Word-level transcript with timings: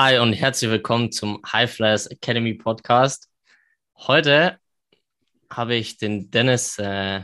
Hi 0.00 0.16
und 0.20 0.32
herzlich 0.32 0.70
willkommen 0.70 1.10
zum 1.10 1.42
High 1.52 1.68
Flyers 1.68 2.06
Academy 2.06 2.54
Podcast. 2.54 3.28
Heute 3.96 4.56
habe 5.50 5.74
ich 5.74 5.98
den 5.98 6.30
Dennis 6.30 6.78
äh, 6.78 7.22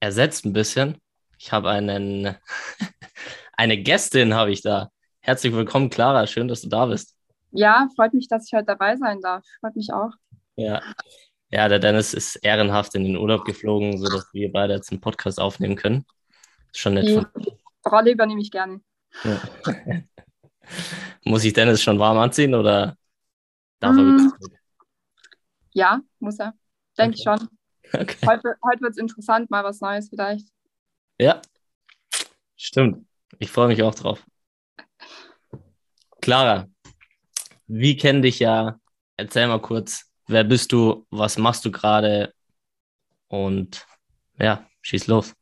ersetzt 0.00 0.44
ein 0.44 0.52
bisschen. 0.52 0.98
Ich 1.38 1.52
habe 1.52 1.70
einen 1.70 2.34
eine 3.52 3.80
Gästin 3.80 4.34
habe 4.34 4.50
ich 4.50 4.60
da. 4.60 4.90
Herzlich 5.20 5.54
willkommen, 5.54 5.88
Clara. 5.88 6.26
Schön, 6.26 6.48
dass 6.48 6.62
du 6.62 6.68
da 6.68 6.86
bist. 6.86 7.14
Ja, 7.52 7.88
freut 7.94 8.12
mich, 8.12 8.26
dass 8.26 8.48
ich 8.48 8.54
heute 8.54 8.66
dabei 8.66 8.96
sein 8.96 9.20
darf. 9.20 9.44
Freut 9.60 9.76
mich 9.76 9.92
auch. 9.92 10.10
Ja, 10.56 10.82
ja, 11.50 11.68
der 11.68 11.78
Dennis 11.78 12.12
ist 12.12 12.34
ehrenhaft 12.42 12.96
in 12.96 13.04
den 13.04 13.16
Urlaub 13.16 13.44
geflogen, 13.44 13.98
sodass 13.98 14.26
wir 14.32 14.50
beide 14.50 14.74
jetzt 14.74 14.90
einen 14.90 15.00
Podcast 15.00 15.38
aufnehmen 15.38 15.76
können. 15.76 16.04
Ist 16.72 16.80
schon 16.80 16.94
nett. 16.94 17.06
Die 17.06 17.52
Rolle 17.88 18.10
übernehme 18.10 18.40
ich 18.40 18.50
gerne. 18.50 18.80
Ja. 19.22 19.40
Muss 21.24 21.44
ich 21.44 21.52
Dennis 21.52 21.82
schon 21.82 21.98
warm 21.98 22.18
anziehen 22.18 22.54
oder 22.54 22.96
darf 23.80 23.96
er 23.96 24.02
Mm, 24.04 24.32
Ja, 25.72 26.00
muss 26.18 26.38
er. 26.38 26.54
Denke 26.98 27.16
ich 27.18 27.26
Okay. 27.26 27.38
schon. 27.38 27.48
Okay. 27.92 28.26
Heute, 28.26 28.56
heute 28.64 28.80
wird 28.80 28.92
es 28.92 28.96
interessant, 28.98 29.50
mal 29.50 29.62
was 29.62 29.80
Neues 29.80 30.08
vielleicht. 30.08 30.48
Ja, 31.20 31.40
stimmt. 32.56 33.06
Ich 33.38 33.50
freue 33.52 33.68
mich 33.68 33.80
auch 33.84 33.94
drauf. 33.94 34.24
Clara, 36.20 36.66
wir 37.68 37.96
kennen 37.96 38.22
dich 38.22 38.40
ja. 38.40 38.80
Erzähl 39.16 39.46
mal 39.46 39.60
kurz, 39.60 40.10
wer 40.26 40.42
bist 40.42 40.72
du, 40.72 41.06
was 41.10 41.38
machst 41.38 41.64
du 41.64 41.70
gerade 41.70 42.34
und 43.28 43.86
ja, 44.40 44.66
schieß 44.82 45.06
los. 45.06 45.34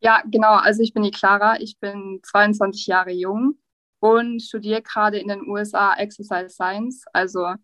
Ja, 0.00 0.22
genau. 0.26 0.54
Also 0.54 0.82
ich 0.82 0.92
bin 0.94 1.02
die 1.02 1.10
Clara. 1.10 1.60
Ich 1.60 1.78
bin 1.78 2.20
22 2.22 2.86
Jahre 2.86 3.10
jung 3.10 3.58
und 4.02 4.42
studiere 4.42 4.82
gerade 4.82 5.18
in 5.18 5.28
den 5.28 5.46
USA 5.48 5.94
Exercise 5.94 6.48
Science. 6.48 7.04
Also 7.12 7.54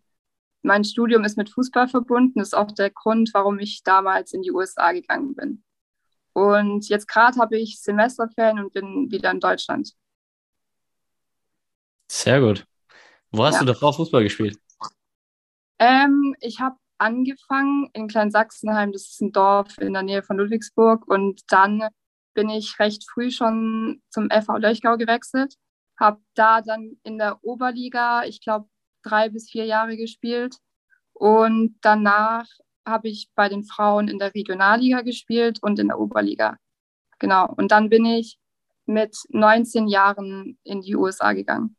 mein 0.62 0.84
Studium 0.84 1.25
ist 1.25 1.36
mit 1.36 1.50
Fußball 1.50 1.89
verbunden. 1.89 2.39
Das 2.39 2.48
ist 2.48 2.55
auch 2.55 2.70
der 2.70 2.91
Grund, 2.91 3.31
warum 3.34 3.58
ich 3.58 3.83
damals 3.83 4.33
in 4.33 4.42
die 4.42 4.53
USA 4.53 4.92
gegangen 4.92 5.34
bin. 5.34 5.64
Und 6.34 6.89
jetzt 6.89 7.09
gerade 7.09 7.41
habe 7.41 7.59
ich 7.59 7.81
Semesterferien 7.81 8.61
und 8.61 8.72
bin 8.72 9.11
wieder 9.11 9.33
in 9.33 9.41
Deutschland. 9.41 9.92
Sehr 12.09 12.41
gut. 12.41 12.64
Wo 13.33 13.44
hast 13.44 13.55
Ja. 13.55 13.61
du 13.61 13.66
davor 13.66 13.92
Fußball 13.92 14.22
gespielt? 14.22 14.56
Ähm, 15.81 16.36
ich 16.41 16.61
habe 16.61 16.77
angefangen 16.98 17.91
in 17.94 18.06
Kleinsachsenheim, 18.06 18.92
das 18.92 19.09
ist 19.09 19.20
ein 19.20 19.33
Dorf 19.33 19.77
in 19.78 19.92
der 19.92 20.03
Nähe 20.05 20.22
von 20.22 20.36
Ludwigsburg. 20.36 21.05
Und 21.09 21.42
dann 21.48 21.89
bin 22.34 22.48
ich 22.48 22.78
recht 22.78 23.05
früh 23.11 23.33
schon 23.33 24.03
zum 24.11 24.28
FV 24.31 24.59
Löchgau 24.59 24.97
gewechselt, 24.97 25.56
habe 25.99 26.21
da 26.35 26.61
dann 26.63 26.97
in 27.03 27.19
der 27.19 27.43
Oberliga, 27.45 28.25
ich 28.25 28.41
glaube, 28.41 28.69
drei 29.03 29.29
bis 29.29 29.51
vier 29.51 29.65
Jahre 29.67 29.97
gespielt. 29.97 30.57
Und 31.13 31.77
danach 31.81 32.47
habe 32.87 33.09
ich 33.09 33.29
bei 33.35 33.49
den 33.49 33.65
Frauen 33.65 34.09
in 34.09 34.19
der 34.19 34.35
Regionalliga 34.35 35.03
gespielt 35.03 35.59
und 35.63 35.79
in 35.79 35.89
der 35.89 35.99
Oberliga. 35.99 36.57
Genau. 37.19 37.53
Und 37.57 37.73
dann 37.73 37.89
bin 37.89 38.05
ich 38.05 38.39
mit 38.87 39.17
19 39.31 39.89
Jahren 39.89 40.59
in 40.63 40.81
die 40.81 40.95
USA 40.97 41.33
gegangen. 41.33 41.77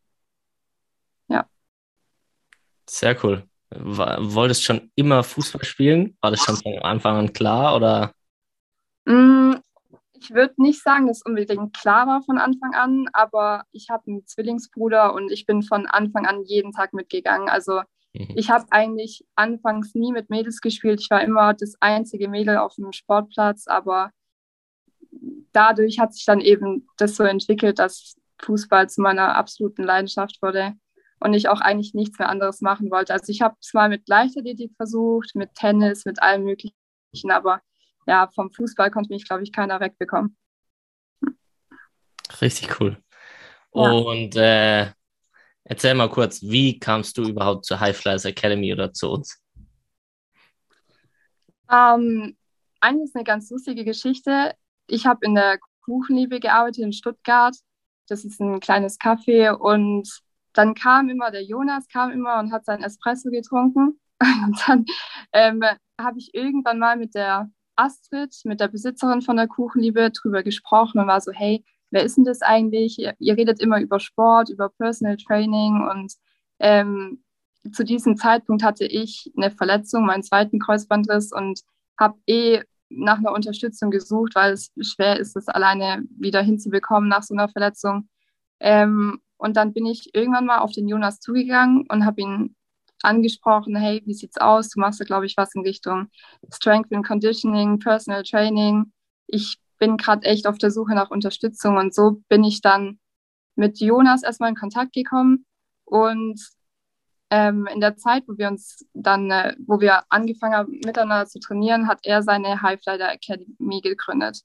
Sehr 2.90 3.16
cool. 3.24 3.48
Wa- 3.70 4.18
Wolltest 4.20 4.64
schon 4.64 4.92
immer 4.96 5.24
Fußball 5.24 5.64
spielen? 5.64 6.18
War 6.22 6.32
das 6.32 6.42
schon 6.42 6.56
von 6.56 6.80
Anfang 6.80 7.18
an 7.18 7.34
klar 7.34 7.76
oder? 7.76 8.12
Ich 10.22 10.32
würde 10.32 10.54
nicht 10.58 10.84
sagen, 10.84 11.08
dass 11.08 11.22
unbedingt 11.22 11.74
klar 11.76 12.08
war 12.08 12.22
von 12.22 12.38
Anfang 12.38 12.74
an, 12.74 13.08
aber 13.14 13.64
ich 13.72 13.90
habe 13.90 14.04
einen 14.08 14.26
Zwillingsbruder 14.26 15.14
und 15.14 15.32
ich 15.32 15.46
bin 15.46 15.64
von 15.64 15.86
Anfang 15.86 16.26
an 16.26 16.44
jeden 16.44 16.72
Tag 16.72 16.94
mitgegangen. 16.94 17.50
Also 17.50 17.82
Mhm. 18.14 18.34
ich 18.36 18.50
habe 18.50 18.66
eigentlich 18.72 19.26
anfangs 19.36 19.94
nie 19.94 20.12
mit 20.12 20.30
Mädels 20.30 20.62
gespielt. 20.62 21.00
Ich 21.00 21.10
war 21.10 21.22
immer 21.22 21.54
das 21.54 21.76
einzige 21.80 22.28
Mädel 22.28 22.58
auf 22.58 22.76
dem 22.76 22.92
Sportplatz, 22.92 23.68
aber 23.68 24.12
dadurch 25.52 26.00
hat 26.00 26.14
sich 26.14 26.26
dann 26.26 26.42
eben 26.42 26.88
das 26.98 27.16
so 27.16 27.24
entwickelt, 27.24 27.80
dass 27.80 28.16
Fußball 28.42 28.90
zu 28.90 29.02
meiner 29.02 29.36
absoluten 29.36 29.84
Leidenschaft 29.84 30.42
wurde 30.42 30.74
und 31.20 31.34
ich 31.34 31.50
auch 31.50 31.62
eigentlich 31.62 31.94
nichts 31.94 32.18
mehr 32.20 32.30
anderes 32.30 32.62
machen 32.62 32.90
wollte. 32.92 33.14
Also 33.14 33.32
ich 33.32 33.42
habe 33.42 33.56
es 33.62 33.74
mal 33.74 33.90
mit 33.90 34.08
Leichtathletik 34.08 34.74
versucht, 34.76 35.36
mit 35.36 35.54
Tennis, 35.54 36.06
mit 36.06 36.22
allem 36.22 36.44
Möglichen, 36.44 36.74
aber 37.30 37.62
ja, 38.10 38.28
vom 38.34 38.52
Fußball 38.52 38.90
konnte 38.90 39.14
mich, 39.14 39.28
glaube 39.28 39.44
ich, 39.44 39.52
keiner 39.52 39.80
wegbekommen. 39.80 40.36
Richtig 42.42 42.80
cool. 42.80 42.98
Ja. 43.74 43.92
Und 43.92 44.36
äh, 44.36 44.92
erzähl 45.64 45.94
mal 45.94 46.10
kurz, 46.10 46.42
wie 46.42 46.80
kamst 46.80 47.20
du 47.20 47.24
überhaupt 47.24 47.66
zur 47.66 47.80
High 47.80 47.96
Flyers 47.96 48.26
Academy 48.26 48.74
oder 48.74 48.92
zu 48.92 49.12
uns? 49.12 49.40
Ähm, 51.72 52.36
eigentlich 52.80 53.10
ist 53.10 53.16
eine 53.16 53.24
ganz 53.24 53.52
lustige 53.52 53.86
Geschichte. 53.86 54.56
Ich 54.88 55.06
habe 55.06 55.24
in 55.24 55.36
der 55.36 55.60
Kuchenliebe 55.82 56.40
gearbeitet 56.40 56.84
in 56.84 56.94
Stuttgart. 56.94 57.56
Das 58.08 58.26
ist 58.26 58.42
ein 58.42 58.60
kleines 58.60 59.00
Café 59.00 59.52
und 59.52 60.10
dann 60.54 60.74
kam 60.74 61.10
immer 61.10 61.30
der 61.30 61.44
Jonas, 61.44 61.88
kam 61.88 62.10
immer 62.10 62.40
und 62.40 62.52
hat 62.52 62.66
sein 62.66 62.82
Espresso 62.82 63.30
getrunken. 63.30 64.00
Und 64.44 64.60
dann 64.68 64.86
ähm, 65.32 65.64
habe 65.98 66.20
ich 66.20 66.34
irgendwann 66.34 66.78
mal 66.78 66.98
mit 66.98 67.16
der 67.16 67.50
Astrid, 67.80 68.36
mit 68.44 68.60
der 68.60 68.68
Besitzerin 68.68 69.22
von 69.22 69.38
der 69.38 69.48
Kuchenliebe, 69.48 70.12
drüber 70.12 70.44
gesprochen 70.44 71.00
und 71.00 71.08
war 71.08 71.22
so, 71.22 71.32
hey, 71.32 71.64
wer 71.92 72.04
ist 72.04 72.18
denn 72.18 72.26
das 72.26 72.42
eigentlich? 72.42 73.00
Ihr, 73.00 73.16
ihr 73.20 73.38
redet 73.38 73.62
immer 73.62 73.80
über 73.80 74.00
Sport, 74.00 74.50
über 74.50 74.70
Personal 74.70 75.18
Training 75.18 75.88
und 75.90 76.14
ähm, 76.60 77.24
zu 77.72 77.84
diesem 77.84 78.18
Zeitpunkt 78.18 78.64
hatte 78.64 78.86
ich 78.86 79.32
eine 79.38 79.52
Verletzung, 79.52 80.06
meinen 80.06 80.24
zweiten 80.24 80.60
Kreuzbandriss 80.60 81.32
und 81.32 81.62
habe 82.00 82.18
eh 82.28 82.62
nach 82.90 83.20
einer 83.20 83.34
Unterstützung 83.34 83.92
gesucht, 83.92 84.36
weil 84.36 84.54
es 84.54 84.72
schwer 84.82 85.20
ist, 85.20 85.36
das 85.36 85.48
alleine 85.48 86.04
wieder 86.18 86.42
hinzubekommen 86.42 87.10
nach 87.10 87.24
so 87.24 87.34
einer 87.36 87.50
Verletzung. 87.50 88.10
Ähm, 88.60 89.22
und 89.38 89.56
dann 89.58 89.74
bin 89.74 89.86
ich 89.86 90.14
irgendwann 90.14 90.46
mal 90.46 90.60
auf 90.60 90.72
den 90.72 90.88
Jonas 90.88 91.20
zugegangen 91.20 91.86
und 91.90 92.06
habe 92.06 92.22
ihn 92.22 92.56
angesprochen, 93.04 93.76
hey, 93.76 94.02
wie 94.06 94.14
sieht's 94.14 94.38
aus? 94.38 94.70
Du 94.70 94.80
machst 94.80 95.00
da, 95.00 95.06
glaube 95.06 95.26
ich, 95.26 95.38
was 95.38 95.56
in 95.56 95.62
Richtung 95.62 96.10
Strength 96.52 96.94
and 96.94 97.06
Conditioning, 97.06 97.80
Personal 97.80 98.24
Training. 98.24 98.92
Ich 99.28 99.58
bin 99.78 99.98
gerade 99.98 100.26
echt 100.26 100.48
auf 100.48 100.58
der 100.58 100.72
Suche 100.72 100.94
nach 100.96 101.10
Unterstützung 101.10 101.78
und 101.78 101.94
so 101.94 102.22
bin 102.28 102.44
ich 102.44 102.62
dann 102.62 103.00
mit 103.56 103.80
Jonas 103.80 104.24
erstmal 104.24 104.50
in 104.50 104.56
Kontakt 104.56 104.94
gekommen 104.94 105.46
und 105.86 106.40
ähm, 107.32 107.68
in 107.72 107.80
der 107.80 107.96
Zeit, 107.96 108.24
wo 108.28 108.38
wir 108.38 108.48
uns 108.48 108.86
dann, 108.94 109.30
äh, 109.30 109.56
wo 109.66 109.80
wir 109.80 110.04
angefangen 110.10 110.56
haben, 110.56 110.80
miteinander 110.84 111.28
zu 111.28 111.40
trainieren, 111.40 111.88
hat 111.88 112.00
er 112.04 112.24
seine 112.24 112.62
Highflighter 112.62 113.12
Academy 113.12 113.82
gegründet. 113.82 114.42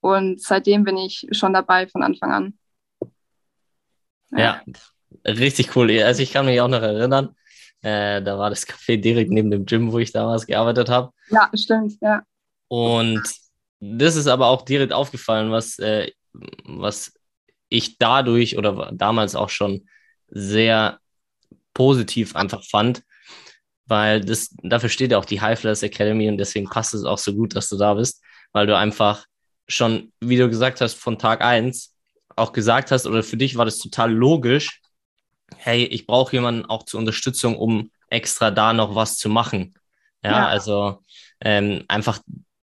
Und 0.00 0.40
seitdem 0.40 0.84
bin 0.84 0.96
ich 0.96 1.26
schon 1.32 1.52
dabei 1.52 1.86
von 1.86 2.02
Anfang 2.02 2.32
an. 2.32 2.58
Ja, 4.30 4.60
richtig 5.24 5.76
cool. 5.76 5.90
Also 6.02 6.22
ich 6.22 6.32
kann 6.32 6.46
mich 6.46 6.60
auch 6.60 6.68
noch 6.68 6.82
erinnern, 6.82 7.34
äh, 7.82 8.22
da 8.22 8.38
war 8.38 8.50
das 8.50 8.66
Café 8.66 8.96
direkt 8.96 9.30
neben 9.30 9.50
dem 9.50 9.66
Gym, 9.66 9.92
wo 9.92 9.98
ich 9.98 10.12
damals 10.12 10.46
gearbeitet 10.46 10.88
habe. 10.88 11.12
Ja, 11.30 11.50
stimmt, 11.54 11.94
ja. 12.00 12.22
Und 12.68 13.22
das 13.80 14.16
ist 14.16 14.26
aber 14.26 14.46
auch 14.46 14.62
direkt 14.62 14.92
aufgefallen, 14.92 15.50
was, 15.50 15.78
äh, 15.78 16.10
was 16.64 17.12
ich 17.68 17.98
dadurch 17.98 18.56
oder 18.56 18.90
damals 18.92 19.34
auch 19.34 19.50
schon 19.50 19.88
sehr 20.28 20.98
positiv 21.74 22.34
einfach 22.34 22.64
fand, 22.64 23.02
weil 23.86 24.20
das, 24.20 24.54
dafür 24.62 24.88
steht 24.88 25.12
ja 25.12 25.18
auch 25.18 25.24
die 25.24 25.40
High 25.40 25.58
Flyers 25.58 25.82
Academy 25.82 26.28
und 26.28 26.38
deswegen 26.38 26.68
passt 26.68 26.94
es 26.94 27.04
auch 27.04 27.18
so 27.18 27.34
gut, 27.34 27.54
dass 27.54 27.68
du 27.68 27.76
da 27.76 27.94
bist, 27.94 28.22
weil 28.52 28.66
du 28.66 28.76
einfach 28.76 29.26
schon, 29.68 30.12
wie 30.20 30.36
du 30.36 30.48
gesagt 30.48 30.80
hast, 30.80 30.94
von 30.94 31.18
Tag 31.18 31.42
eins 31.42 31.94
auch 32.34 32.52
gesagt 32.52 32.90
hast, 32.90 33.06
oder 33.06 33.22
für 33.22 33.36
dich 33.36 33.56
war 33.56 33.64
das 33.64 33.78
total 33.78 34.12
logisch, 34.12 34.80
hey, 35.56 35.84
ich 35.84 36.06
brauche 36.06 36.32
jemanden 36.34 36.64
auch 36.66 36.84
zur 36.84 37.00
Unterstützung, 37.00 37.56
um 37.56 37.90
extra 38.08 38.50
da 38.50 38.72
noch 38.72 38.94
was 38.94 39.16
zu 39.16 39.28
machen. 39.28 39.74
Ja, 40.22 40.30
Ja. 40.32 40.48
also 40.48 41.02
ähm, 41.40 41.84
einfach 41.88 42.20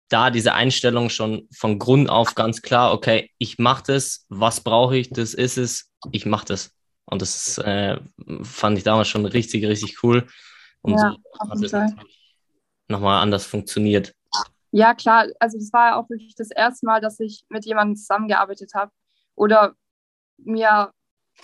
da 0.08 0.31
diese 0.31 0.55
Einstellung 0.55 1.08
schon 1.11 1.49
von 1.55 1.79
Grund 1.79 2.11
auf 2.11 2.34
ganz 2.34 2.61
klar, 2.62 2.93
okay, 2.93 3.31
ich 3.38 3.58
mache 3.58 3.84
das, 3.87 4.26
was 4.29 4.61
brauche 4.61 4.96
ich, 4.96 5.11
das 5.11 5.34
ist 5.34 5.56
es, 5.58 5.90
ich 6.11 6.26
mache 6.26 6.44
das. 6.46 6.73
Und 7.06 7.23
das 7.23 7.58
äh, 7.58 7.99
fand 8.43 8.79
ich 8.79 8.84
damals 8.84 9.08
schon 9.08 9.25
richtig, 9.26 9.64
richtig 9.64 10.02
cool. 10.02 10.26
Und 10.82 10.99
Ja, 10.99 11.17
so 11.32 11.50
hat 11.50 11.62
es 11.62 11.73
nochmal 12.88 13.23
anders 13.23 13.46
funktioniert. 13.46 14.14
Ja, 14.70 14.94
klar, 14.94 15.26
also 15.38 15.58
das 15.58 15.73
war 15.73 15.90
ja 15.90 15.96
auch 15.96 16.08
wirklich 16.08 16.34
das 16.34 16.50
erste 16.50 16.87
Mal, 16.87 17.00
dass 17.00 17.20
ich 17.20 17.44
mit 17.49 17.64
jemandem 17.67 17.96
zusammengearbeitet 17.96 18.73
habe 18.75 18.90
oder 19.34 19.75
mir 20.38 20.93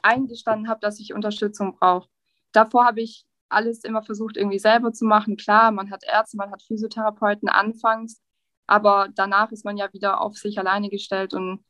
eingestanden 0.02 0.69
habe, 0.69 0.81
dass 0.81 1.00
ich 1.00 1.14
Unterstützung 1.14 1.76
brauche. 1.76 2.08
Davor 2.52 2.87
habe 2.87 3.00
ich 3.00 3.25
alles 3.49 3.85
immer 3.85 4.02
versucht, 4.02 4.37
irgendwie 4.37 4.58
selber 4.58 4.93
zu 4.93 5.05
machen. 5.05 5.37
Klar, 5.37 5.70
man 5.70 5.90
hat 5.90 6.05
Ärzte, 6.05 6.37
man 6.37 6.50
hat 6.50 6.62
Physiotherapeuten 6.62 7.49
anfangs, 7.49 8.20
aber 8.67 9.08
danach 9.14 9.50
ist 9.52 9.64
man 9.64 9.76
ja 9.76 9.93
wieder 9.93 10.20
auf 10.20 10.37
sich 10.37 10.58
alleine 10.58 10.90
gestellt 10.90 11.35
und 11.35 11.64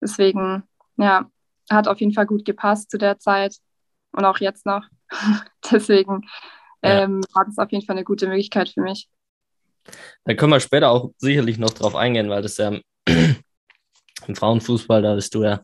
deswegen, 0.00 0.64
ja, 0.96 1.30
hat 1.70 1.88
auf 1.88 2.00
jeden 2.00 2.12
Fall 2.12 2.26
gut 2.26 2.44
gepasst 2.44 2.90
zu 2.90 2.98
der 2.98 3.18
Zeit. 3.18 3.56
und 4.12 4.26
auch 4.26 4.38
jetzt 4.40 4.66
noch. 4.66 4.84
Deswegen 5.70 6.26
ähm, 6.82 7.22
war 7.32 7.46
das 7.46 7.56
auf 7.58 7.70
jeden 7.72 7.86
Fall 7.86 7.96
eine 7.96 8.04
gute 8.04 8.26
Möglichkeit 8.26 8.68
für 8.68 8.82
mich. 8.82 9.08
Da 10.24 10.34
können 10.34 10.52
wir 10.52 10.60
später 10.60 10.90
auch 10.90 11.12
sicherlich 11.16 11.58
noch 11.58 11.70
drauf 11.70 11.96
eingehen, 11.96 12.28
weil 12.28 12.42
das 12.42 12.58
ja 12.58 12.78
im 13.06 14.36
Frauenfußball, 14.36 15.00
da 15.00 15.14
bist 15.14 15.34
du 15.34 15.44
ja, 15.44 15.62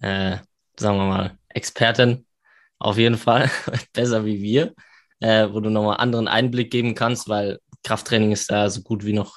äh, 0.00 0.38
sagen 0.78 0.98
wir 0.98 1.06
mal, 1.06 1.38
Expertin 1.48 2.26
auf 2.78 2.98
jeden 2.98 3.16
Fall, 3.16 3.50
besser 3.92 4.24
wie 4.24 4.42
wir, 4.42 4.74
äh, 5.20 5.48
wo 5.50 5.60
du 5.60 5.70
nochmal 5.70 5.98
anderen 5.98 6.28
Einblick 6.28 6.70
geben 6.70 6.94
kannst, 6.94 7.28
weil 7.28 7.58
Krafttraining 7.82 8.32
ist 8.32 8.50
da 8.50 8.68
so 8.68 8.82
gut 8.82 9.04
wie 9.04 9.12
noch 9.12 9.36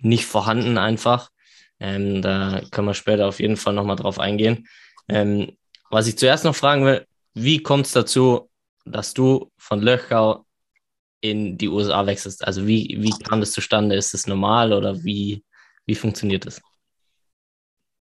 nicht 0.00 0.26
vorhanden 0.26 0.78
einfach. 0.78 1.30
Ähm, 1.78 2.22
da 2.22 2.62
können 2.70 2.88
wir 2.88 2.94
später 2.94 3.26
auf 3.26 3.40
jeden 3.40 3.56
Fall 3.56 3.74
nochmal 3.74 3.96
drauf 3.96 4.18
eingehen. 4.18 4.66
Ähm, 5.08 5.56
was 5.90 6.06
ich 6.06 6.18
zuerst 6.18 6.44
noch 6.44 6.56
fragen 6.56 6.84
will, 6.84 7.06
wie 7.34 7.62
kommt 7.62 7.86
es 7.86 7.92
dazu, 7.92 8.50
dass 8.84 9.14
du 9.14 9.50
von 9.58 9.80
Löchgau 9.80 10.46
in 11.20 11.58
die 11.58 11.68
USA 11.68 12.06
wechselst? 12.06 12.44
Also 12.44 12.66
wie, 12.66 12.96
wie 13.00 13.10
kam 13.10 13.40
das 13.40 13.52
zustande? 13.52 13.94
Ist 13.94 14.14
es 14.14 14.26
normal 14.26 14.72
oder 14.72 15.04
wie, 15.04 15.44
wie 15.84 15.94
funktioniert 15.94 16.46
das? 16.46 16.60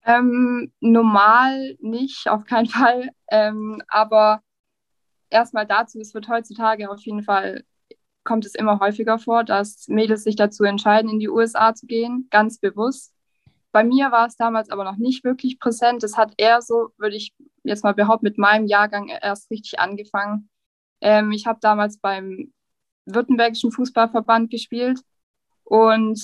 Ähm, 0.06 0.72
normal 0.82 1.78
nicht, 1.80 2.28
auf 2.28 2.46
keinen 2.46 2.68
Fall. 2.68 3.10
Ähm, 3.32 3.82
aber 3.88 4.42
erstmal 5.30 5.66
dazu, 5.66 6.00
es 6.00 6.14
wird 6.14 6.28
heutzutage 6.28 6.90
auf 6.90 7.02
jeden 7.02 7.24
Fall, 7.24 7.64
kommt 8.24 8.46
es 8.46 8.56
immer 8.56 8.80
häufiger 8.80 9.18
vor, 9.20 9.44
dass 9.44 9.88
Mädels 9.88 10.24
sich 10.24 10.36
dazu 10.36 10.64
entscheiden, 10.64 11.10
in 11.10 11.20
die 11.20 11.30
USA 11.30 11.74
zu 11.74 11.86
gehen, 11.88 12.28
ganz 12.30 12.60
bewusst. 12.60 13.14
Bei 13.72 13.84
mir 13.84 14.12
war 14.12 14.28
es 14.28 14.36
damals 14.36 14.70
aber 14.70 14.84
noch 14.84 14.98
nicht 14.98 15.24
wirklich 15.24 15.60
präsent. 15.60 16.04
Es 16.04 16.16
hat 16.16 16.34
eher 16.38 16.62
so, 16.62 16.90
würde 16.98 17.16
ich 17.16 17.34
jetzt 17.64 17.84
mal 17.84 17.94
behaupten, 17.94 18.26
mit 18.26 18.38
meinem 18.38 18.68
Jahrgang 18.68 19.08
erst 19.08 19.50
richtig 19.50 19.80
angefangen. 19.80 20.50
Ähm, 21.02 21.32
ich 21.32 21.48
habe 21.48 21.60
damals 21.62 21.98
beim 22.00 22.54
Württembergischen 23.06 23.72
Fußballverband 23.72 24.52
gespielt 24.52 25.02
und 25.64 26.22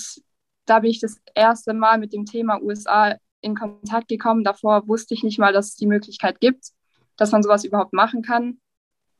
da 0.64 0.78
bin 0.78 0.90
ich 0.90 1.00
das 1.00 1.20
erste 1.34 1.74
Mal 1.74 1.98
mit 1.98 2.12
dem 2.12 2.24
Thema 2.24 2.62
USA 2.62 3.16
in 3.40 3.54
Kontakt 3.54 4.08
gekommen. 4.08 4.44
Davor 4.44 4.86
wusste 4.88 5.14
ich 5.14 5.22
nicht 5.22 5.38
mal, 5.38 5.52
dass 5.52 5.68
es 5.68 5.76
die 5.76 5.86
Möglichkeit 5.86 6.40
gibt, 6.40 6.70
dass 7.16 7.32
man 7.32 7.42
sowas 7.42 7.64
überhaupt 7.64 7.92
machen 7.92 8.22
kann. 8.22 8.60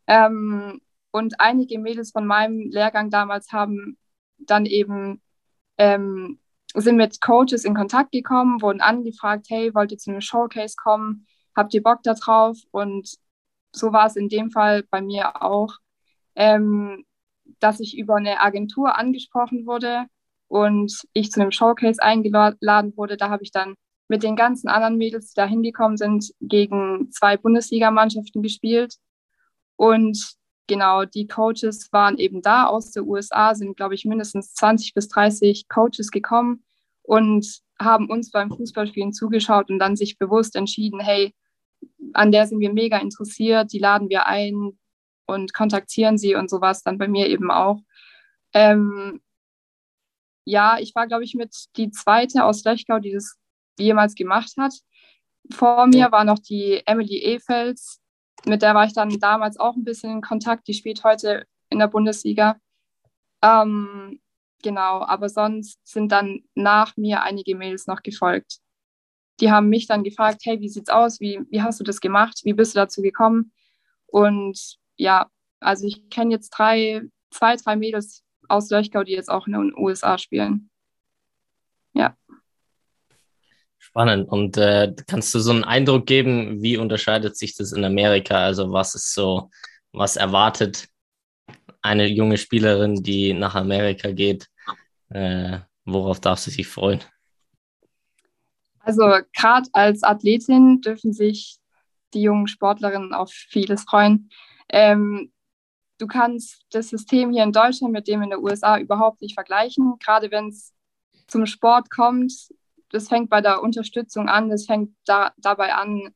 Ähm, 0.06 0.80
und 1.12 1.40
einige 1.40 1.78
Mädels 1.78 2.12
von 2.12 2.26
meinem 2.26 2.70
Lehrgang 2.70 3.10
damals 3.10 3.52
haben 3.52 3.96
dann 4.38 4.66
eben 4.66 5.20
ähm, 5.78 6.38
sind 6.74 6.96
mit 6.96 7.20
Coaches 7.20 7.64
in 7.64 7.74
Kontakt 7.74 8.12
gekommen, 8.12 8.62
wurden 8.62 8.80
angefragt, 8.80 9.46
hey, 9.48 9.74
wollt 9.74 9.92
ihr 9.92 9.98
zu 9.98 10.10
einem 10.10 10.20
Showcase 10.20 10.76
kommen? 10.80 11.26
Habt 11.56 11.74
ihr 11.74 11.82
Bock 11.82 12.02
da 12.02 12.14
drauf? 12.14 12.58
Und 12.70 13.16
so 13.74 13.92
war 13.92 14.06
es 14.06 14.16
in 14.16 14.28
dem 14.28 14.50
Fall 14.50 14.84
bei 14.90 15.00
mir 15.00 15.42
auch, 15.42 15.74
ähm, 16.36 17.04
dass 17.58 17.80
ich 17.80 17.98
über 17.98 18.16
eine 18.16 18.40
Agentur 18.40 18.96
angesprochen 18.96 19.66
wurde 19.66 20.06
und 20.48 20.92
ich 21.12 21.32
zu 21.32 21.40
einem 21.40 21.50
Showcase 21.50 22.02
eingeladen 22.02 22.96
wurde. 22.96 23.16
Da 23.16 23.30
habe 23.30 23.42
ich 23.42 23.50
dann 23.50 23.74
mit 24.10 24.24
den 24.24 24.34
ganzen 24.34 24.68
anderen 24.68 24.96
Mädels, 24.96 25.28
die 25.28 25.36
da 25.36 25.46
hingekommen 25.46 25.96
sind, 25.96 26.34
gegen 26.40 27.12
zwei 27.12 27.36
Bundesligamannschaften 27.36 28.42
gespielt. 28.42 28.96
Und 29.76 30.34
genau, 30.66 31.04
die 31.04 31.28
Coaches 31.28 31.92
waren 31.92 32.18
eben 32.18 32.42
da 32.42 32.66
aus 32.66 32.90
der 32.90 33.04
USA, 33.04 33.54
sind, 33.54 33.76
glaube 33.76 33.94
ich, 33.94 34.04
mindestens 34.04 34.52
20 34.54 34.94
bis 34.94 35.06
30 35.06 35.68
Coaches 35.68 36.10
gekommen 36.10 36.64
und 37.02 37.60
haben 37.78 38.10
uns 38.10 38.32
beim 38.32 38.50
Fußballspielen 38.50 39.12
zugeschaut 39.12 39.70
und 39.70 39.78
dann 39.78 39.94
sich 39.94 40.18
bewusst 40.18 40.56
entschieden, 40.56 40.98
hey, 40.98 41.32
an 42.12 42.32
der 42.32 42.48
sind 42.48 42.58
wir 42.58 42.72
mega 42.72 42.98
interessiert, 42.98 43.72
die 43.72 43.78
laden 43.78 44.08
wir 44.08 44.26
ein 44.26 44.76
und 45.26 45.54
kontaktieren 45.54 46.18
sie 46.18 46.34
und 46.34 46.50
sowas 46.50 46.82
dann 46.82 46.98
bei 46.98 47.06
mir 47.06 47.28
eben 47.28 47.52
auch. 47.52 47.80
Ähm, 48.54 49.20
ja, 50.44 50.78
ich 50.80 50.96
war, 50.96 51.06
glaube 51.06 51.22
ich, 51.22 51.36
mit 51.36 51.54
die 51.76 51.92
zweite 51.92 52.44
aus 52.44 52.64
Löchgau, 52.64 52.98
die 52.98 53.12
das 53.12 53.39
jemals 53.80 54.14
gemacht 54.14 54.52
hat. 54.58 54.74
Vor 55.52 55.86
mir 55.86 56.12
war 56.12 56.24
noch 56.24 56.38
die 56.38 56.82
Emily 56.86 57.18
Efels, 57.24 58.00
mit 58.46 58.62
der 58.62 58.74
war 58.74 58.84
ich 58.84 58.92
dann 58.92 59.18
damals 59.20 59.58
auch 59.58 59.76
ein 59.76 59.84
bisschen 59.84 60.12
in 60.12 60.20
Kontakt. 60.20 60.66
Die 60.68 60.74
spielt 60.74 61.04
heute 61.04 61.46
in 61.68 61.78
der 61.78 61.88
Bundesliga. 61.88 62.58
Ähm, 63.42 64.20
genau, 64.62 65.02
aber 65.02 65.28
sonst 65.28 65.78
sind 65.84 66.12
dann 66.12 66.40
nach 66.54 66.96
mir 66.96 67.22
einige 67.22 67.54
Mails 67.54 67.86
noch 67.86 68.02
gefolgt. 68.02 68.60
Die 69.40 69.50
haben 69.50 69.68
mich 69.68 69.86
dann 69.86 70.04
gefragt, 70.04 70.42
hey, 70.44 70.60
wie 70.60 70.68
sieht's 70.68 70.90
aus? 70.90 71.20
Wie, 71.20 71.40
wie 71.50 71.62
hast 71.62 71.80
du 71.80 71.84
das 71.84 72.00
gemacht? 72.00 72.40
Wie 72.44 72.52
bist 72.52 72.74
du 72.74 72.78
dazu 72.78 73.02
gekommen? 73.02 73.52
Und 74.06 74.78
ja, 74.96 75.30
also 75.60 75.86
ich 75.86 76.10
kenne 76.10 76.32
jetzt 76.32 76.50
drei, 76.50 77.02
zwei, 77.30 77.56
drei 77.56 77.76
Mädels 77.76 78.22
aus 78.48 78.70
Löchgau, 78.70 79.04
die 79.04 79.12
jetzt 79.12 79.30
auch 79.30 79.46
in 79.46 79.54
den 79.54 79.74
USA 79.76 80.18
spielen. 80.18 80.70
Ja. 81.92 82.16
Spannend. 83.90 84.28
Und 84.28 84.56
äh, 84.56 84.94
kannst 85.08 85.34
du 85.34 85.40
so 85.40 85.50
einen 85.50 85.64
Eindruck 85.64 86.06
geben, 86.06 86.62
wie 86.62 86.76
unterscheidet 86.76 87.36
sich 87.36 87.56
das 87.56 87.72
in 87.72 87.84
Amerika? 87.84 88.36
Also 88.36 88.72
was 88.72 88.94
ist 88.94 89.12
so, 89.12 89.50
was 89.90 90.16
erwartet 90.16 90.86
eine 91.82 92.06
junge 92.06 92.36
Spielerin, 92.36 93.02
die 93.02 93.32
nach 93.32 93.56
Amerika 93.56 94.12
geht? 94.12 94.46
Äh, 95.08 95.58
worauf 95.84 96.20
darf 96.20 96.38
sie 96.38 96.50
sich 96.50 96.68
freuen? 96.68 97.00
Also 98.78 99.02
gerade 99.36 99.68
als 99.72 100.04
Athletin 100.04 100.80
dürfen 100.82 101.12
sich 101.12 101.58
die 102.14 102.22
jungen 102.22 102.46
Sportlerinnen 102.46 103.12
auf 103.12 103.32
vieles 103.32 103.82
freuen. 103.82 104.30
Ähm, 104.68 105.32
du 105.98 106.06
kannst 106.06 106.64
das 106.70 106.90
System 106.90 107.32
hier 107.32 107.42
in 107.42 107.52
Deutschland 107.52 107.92
mit 107.92 108.06
dem 108.06 108.22
in 108.22 108.30
den 108.30 108.38
USA 108.38 108.78
überhaupt 108.78 109.20
nicht 109.20 109.34
vergleichen. 109.34 109.98
Gerade 109.98 110.30
wenn 110.30 110.48
es 110.48 110.72
zum 111.26 111.46
Sport 111.46 111.90
kommt, 111.90 112.32
das 112.90 113.08
fängt 113.08 113.30
bei 113.30 113.40
der 113.40 113.62
Unterstützung 113.62 114.28
an, 114.28 114.50
das 114.50 114.66
fängt 114.66 114.94
da, 115.06 115.32
dabei 115.36 115.74
an, 115.74 116.14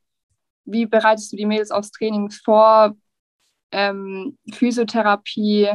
wie 0.65 0.85
bereitest 0.85 1.31
du 1.31 1.37
die 1.37 1.45
Mädels 1.45 1.71
aufs 1.71 1.91
Training 1.91 2.31
vor, 2.31 2.95
ähm, 3.71 4.37
Physiotherapie, 4.53 5.69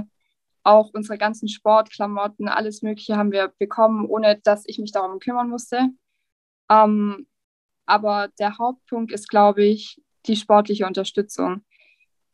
auch 0.63 0.91
unsere 0.93 1.19
ganzen 1.19 1.49
Sportklamotten, 1.49 2.49
alles 2.49 2.83
Mögliche 2.83 3.17
haben 3.17 3.33
wir 3.33 3.53
bekommen, 3.59 4.07
ohne 4.07 4.39
dass 4.43 4.65
ich 4.67 4.79
mich 4.79 4.93
darum 4.93 5.19
kümmern 5.19 5.49
musste. 5.49 5.89
Ähm, 6.71 7.27
aber 7.87 8.29
der 8.39 8.59
Hauptpunkt 8.59 9.13
ist, 9.13 9.29
glaube 9.29 9.65
ich, 9.65 10.01
die 10.27 10.37
sportliche 10.37 10.87
Unterstützung. 10.87 11.65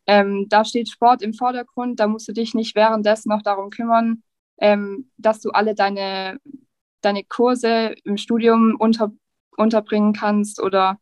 Ähm, 0.06 0.46
da 0.48 0.64
steht 0.64 0.88
Sport 0.88 1.22
im 1.22 1.34
Vordergrund, 1.34 1.98
da 2.00 2.06
musst 2.06 2.28
du 2.28 2.32
dich 2.32 2.54
nicht 2.54 2.76
währenddessen 2.76 3.30
noch 3.30 3.42
darum 3.42 3.70
kümmern, 3.70 4.22
ähm, 4.58 5.10
dass 5.16 5.40
du 5.40 5.50
alle 5.50 5.74
deine 5.74 6.38
deine 7.00 7.24
Kurse 7.24 7.94
im 8.04 8.16
Studium 8.16 8.76
unter, 8.78 9.12
unterbringen 9.56 10.12
kannst 10.12 10.60
oder 10.60 10.98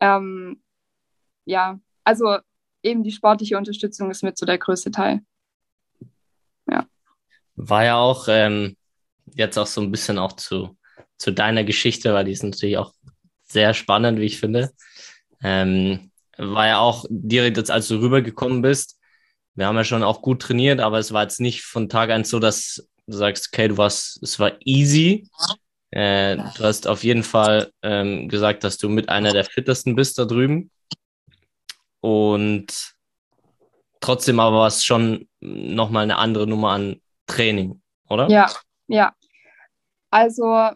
ähm, 0.00 0.62
ja, 1.44 1.78
also 2.04 2.38
eben 2.82 3.02
die 3.02 3.12
sportliche 3.12 3.56
Unterstützung 3.56 4.10
ist 4.10 4.22
mit 4.22 4.36
so 4.36 4.46
der 4.46 4.58
größte 4.58 4.90
Teil. 4.90 5.20
Ja. 6.70 6.86
War 7.56 7.84
ja 7.84 7.96
auch 7.96 8.26
ähm, 8.28 8.76
jetzt 9.34 9.58
auch 9.58 9.66
so 9.66 9.80
ein 9.80 9.90
bisschen 9.90 10.18
auch 10.18 10.32
zu, 10.32 10.76
zu 11.16 11.32
deiner 11.32 11.64
Geschichte, 11.64 12.12
weil 12.14 12.24
die 12.24 12.32
ist 12.32 12.42
natürlich 12.42 12.78
auch 12.78 12.92
sehr 13.42 13.74
spannend, 13.74 14.18
wie 14.18 14.26
ich 14.26 14.40
finde. 14.40 14.70
Ähm, 15.42 16.10
war 16.36 16.66
ja 16.66 16.78
auch 16.78 17.04
direkt 17.08 17.56
jetzt, 17.56 17.70
als 17.70 17.88
du 17.88 18.00
rübergekommen 18.00 18.62
bist, 18.62 18.98
wir 19.54 19.66
haben 19.66 19.76
ja 19.76 19.84
schon 19.84 20.02
auch 20.02 20.20
gut 20.20 20.42
trainiert, 20.42 20.80
aber 20.80 20.98
es 20.98 21.12
war 21.12 21.22
jetzt 21.22 21.40
nicht 21.40 21.62
von 21.62 21.88
Tag 21.88 22.10
eins 22.10 22.28
so, 22.28 22.40
dass 22.40 22.88
du 23.06 23.16
sagst, 23.16 23.50
okay, 23.52 23.68
du 23.68 23.76
warst, 23.76 24.22
es 24.22 24.38
war 24.38 24.52
easy. 24.60 25.28
Äh, 25.90 26.36
du 26.36 26.64
hast 26.64 26.88
auf 26.88 27.04
jeden 27.04 27.22
Fall 27.22 27.70
ähm, 27.82 28.28
gesagt, 28.28 28.64
dass 28.64 28.78
du 28.78 28.88
mit 28.88 29.08
einer 29.08 29.32
der 29.32 29.44
fittesten 29.44 29.94
bist 29.94 30.18
da 30.18 30.24
drüben. 30.24 30.70
Und 32.00 32.94
trotzdem 34.00 34.40
aber 34.40 34.56
war 34.56 34.66
es 34.66 34.84
schon 34.84 35.28
nochmal 35.40 36.02
eine 36.02 36.18
andere 36.18 36.46
Nummer 36.46 36.70
an 36.70 37.00
Training, 37.26 37.80
oder? 38.08 38.28
Ja, 38.28 38.50
ja. 38.88 39.14
Also 40.10 40.70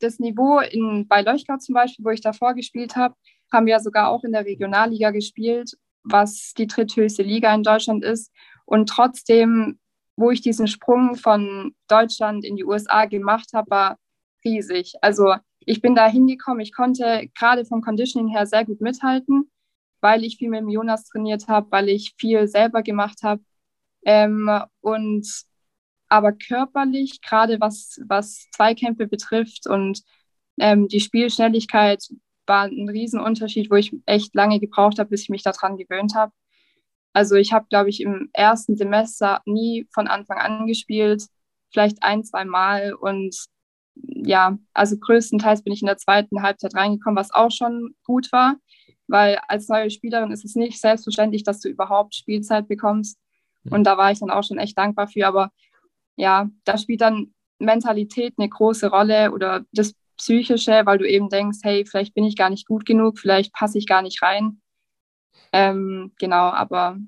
das 0.00 0.18
Niveau 0.18 0.60
in, 0.60 1.06
bei 1.08 1.22
Leuchgau 1.22 1.56
zum 1.56 1.74
Beispiel, 1.74 2.04
wo 2.04 2.10
ich 2.10 2.20
davor 2.20 2.54
gespielt 2.54 2.96
habe, 2.96 3.14
haben 3.52 3.66
wir 3.66 3.80
sogar 3.80 4.08
auch 4.08 4.24
in 4.24 4.32
der 4.32 4.44
Regionalliga 4.44 5.10
gespielt, 5.10 5.72
was 6.02 6.52
die 6.56 6.66
dritthöchste 6.66 7.22
Liga 7.22 7.54
in 7.54 7.62
Deutschland 7.62 8.04
ist. 8.04 8.32
Und 8.66 8.88
trotzdem 8.88 9.78
wo 10.18 10.32
ich 10.32 10.40
diesen 10.40 10.66
Sprung 10.66 11.14
von 11.14 11.74
Deutschland 11.86 12.44
in 12.44 12.56
die 12.56 12.64
USA 12.64 13.04
gemacht 13.04 13.50
habe, 13.54 13.70
war 13.70 13.98
riesig. 14.44 14.94
Also 15.00 15.36
ich 15.60 15.80
bin 15.80 15.94
da 15.94 16.08
hingekommen, 16.08 16.60
ich 16.60 16.74
konnte 16.74 17.28
gerade 17.38 17.64
vom 17.64 17.82
Conditioning 17.82 18.28
her 18.28 18.46
sehr 18.46 18.64
gut 18.64 18.80
mithalten, 18.80 19.50
weil 20.00 20.24
ich 20.24 20.36
viel 20.38 20.50
mit 20.50 20.60
dem 20.60 20.68
Jonas 20.70 21.04
trainiert 21.04 21.46
habe, 21.46 21.70
weil 21.70 21.88
ich 21.88 22.14
viel 22.18 22.48
selber 22.48 22.82
gemacht 22.82 23.22
habe. 23.22 23.42
Ähm, 24.04 24.50
und 24.80 25.26
aber 26.08 26.32
körperlich, 26.32 27.20
gerade 27.22 27.60
was, 27.60 28.00
was 28.06 28.48
Zweikämpfe 28.52 29.06
betrifft 29.06 29.68
und 29.68 30.02
ähm, 30.58 30.88
die 30.88 31.00
Spielschnelligkeit, 31.00 32.08
war 32.46 32.64
ein 32.64 32.88
Riesenunterschied, 32.88 33.70
wo 33.70 33.76
ich 33.76 33.94
echt 34.06 34.34
lange 34.34 34.58
gebraucht 34.58 34.98
habe, 34.98 35.10
bis 35.10 35.22
ich 35.22 35.28
mich 35.28 35.42
daran 35.42 35.76
gewöhnt 35.76 36.14
habe. 36.14 36.32
Also 37.12 37.34
ich 37.36 37.52
habe, 37.52 37.66
glaube 37.68 37.90
ich, 37.90 38.00
im 38.00 38.30
ersten 38.32 38.76
Semester 38.76 39.40
nie 39.46 39.88
von 39.92 40.08
Anfang 40.08 40.38
an 40.38 40.66
gespielt, 40.66 41.24
vielleicht 41.72 42.02
ein, 42.02 42.24
zwei 42.24 42.44
Mal. 42.44 42.94
Und 42.94 43.36
ja, 43.94 44.58
also 44.74 44.96
größtenteils 44.98 45.62
bin 45.62 45.72
ich 45.72 45.82
in 45.82 45.86
der 45.86 45.96
zweiten 45.96 46.42
Halbzeit 46.42 46.74
reingekommen, 46.74 47.18
was 47.18 47.32
auch 47.32 47.50
schon 47.50 47.94
gut 48.04 48.30
war, 48.32 48.56
weil 49.06 49.40
als 49.48 49.68
neue 49.68 49.90
Spielerin 49.90 50.30
ist 50.30 50.44
es 50.44 50.54
nicht 50.54 50.80
selbstverständlich, 50.80 51.42
dass 51.42 51.60
du 51.60 51.68
überhaupt 51.68 52.14
Spielzeit 52.14 52.68
bekommst. 52.68 53.18
Mhm. 53.64 53.72
Und 53.72 53.84
da 53.84 53.96
war 53.96 54.12
ich 54.12 54.20
dann 54.20 54.30
auch 54.30 54.44
schon 54.44 54.58
echt 54.58 54.78
dankbar 54.78 55.08
für. 55.08 55.26
Aber 55.26 55.50
ja, 56.16 56.48
da 56.64 56.78
spielt 56.78 57.00
dann 57.00 57.34
Mentalität 57.58 58.34
eine 58.38 58.48
große 58.48 58.88
Rolle 58.88 59.32
oder 59.32 59.64
das 59.72 59.94
Psychische, 60.16 60.82
weil 60.84 60.98
du 60.98 61.08
eben 61.08 61.28
denkst, 61.28 61.58
hey, 61.62 61.84
vielleicht 61.86 62.14
bin 62.14 62.24
ich 62.24 62.36
gar 62.36 62.50
nicht 62.50 62.66
gut 62.66 62.84
genug, 62.84 63.18
vielleicht 63.18 63.52
passe 63.52 63.78
ich 63.78 63.86
gar 63.86 64.02
nicht 64.02 64.20
rein. 64.22 64.60
Ähm, 65.52 66.12
genau, 66.18 66.50
aber 66.50 66.98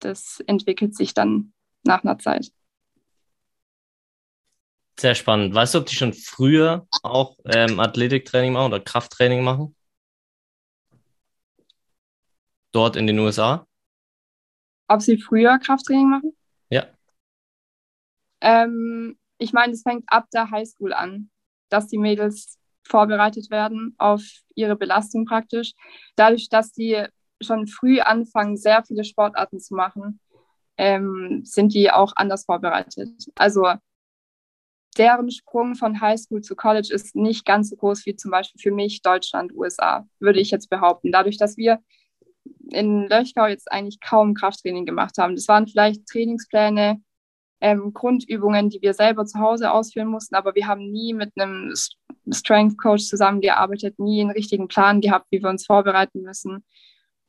das 0.00 0.40
entwickelt 0.46 0.96
sich 0.96 1.14
dann 1.14 1.52
nach 1.84 2.04
einer 2.04 2.18
Zeit. 2.18 2.52
Sehr 4.98 5.14
spannend. 5.14 5.54
Weißt 5.54 5.74
du, 5.74 5.78
ob 5.78 5.86
die 5.86 5.94
schon 5.94 6.12
früher 6.12 6.86
auch 7.02 7.38
ähm, 7.46 7.80
Athletiktraining 7.80 8.52
machen 8.52 8.72
oder 8.72 8.80
Krafttraining 8.80 9.42
machen? 9.42 9.74
Dort 12.72 12.96
in 12.96 13.06
den 13.06 13.18
USA? 13.18 13.66
Ob 14.88 15.00
sie 15.00 15.16
früher 15.16 15.58
Krafttraining 15.58 16.10
machen? 16.10 16.36
Ja. 16.68 16.86
Ähm, 18.42 19.18
ich 19.38 19.52
meine, 19.52 19.72
es 19.72 19.82
fängt 19.82 20.04
ab 20.06 20.26
der 20.32 20.50
Highschool 20.50 20.92
an, 20.92 21.30
dass 21.70 21.86
die 21.86 21.98
Mädels 21.98 22.58
vorbereitet 22.86 23.50
werden 23.50 23.94
auf 23.98 24.22
ihre 24.54 24.76
Belastung 24.76 25.24
praktisch. 25.24 25.72
Dadurch, 26.16 26.48
dass 26.48 26.72
die 26.72 27.06
schon 27.40 27.66
früh 27.66 28.00
anfangen, 28.00 28.56
sehr 28.56 28.82
viele 28.84 29.04
Sportarten 29.04 29.60
zu 29.60 29.74
machen, 29.74 30.20
ähm, 30.76 31.42
sind 31.44 31.74
die 31.74 31.90
auch 31.90 32.12
anders 32.16 32.44
vorbereitet. 32.44 33.10
Also 33.36 33.74
deren 34.96 35.30
Sprung 35.30 35.74
von 35.74 36.00
Highschool 36.00 36.42
zu 36.42 36.56
College 36.56 36.92
ist 36.92 37.14
nicht 37.14 37.44
ganz 37.44 37.70
so 37.70 37.76
groß 37.76 38.06
wie 38.06 38.16
zum 38.16 38.30
Beispiel 38.30 38.60
für 38.60 38.74
mich 38.74 39.02
Deutschland, 39.02 39.52
USA, 39.54 40.06
würde 40.18 40.40
ich 40.40 40.50
jetzt 40.50 40.68
behaupten. 40.68 41.12
Dadurch, 41.12 41.38
dass 41.38 41.56
wir 41.56 41.80
in 42.70 43.06
Löchgau 43.08 43.46
jetzt 43.46 43.70
eigentlich 43.70 44.00
kaum 44.00 44.34
Krafttraining 44.34 44.86
gemacht 44.86 45.18
haben. 45.18 45.34
Das 45.34 45.48
waren 45.48 45.66
vielleicht 45.66 46.06
Trainingspläne, 46.06 47.00
ähm, 47.60 47.92
Grundübungen, 47.92 48.70
die 48.70 48.80
wir 48.80 48.94
selber 48.94 49.26
zu 49.26 49.38
Hause 49.38 49.70
ausführen 49.70 50.08
mussten, 50.08 50.34
aber 50.34 50.54
wir 50.54 50.66
haben 50.66 50.90
nie 50.90 51.12
mit 51.12 51.32
einem 51.36 51.74
Strength 52.30 52.78
Coach 52.78 53.04
zusammengearbeitet, 53.04 53.98
nie 53.98 54.22
einen 54.22 54.30
richtigen 54.30 54.68
Plan 54.68 55.00
gehabt, 55.00 55.26
wie 55.30 55.42
wir 55.42 55.50
uns 55.50 55.66
vorbereiten 55.66 56.22
müssen. 56.22 56.64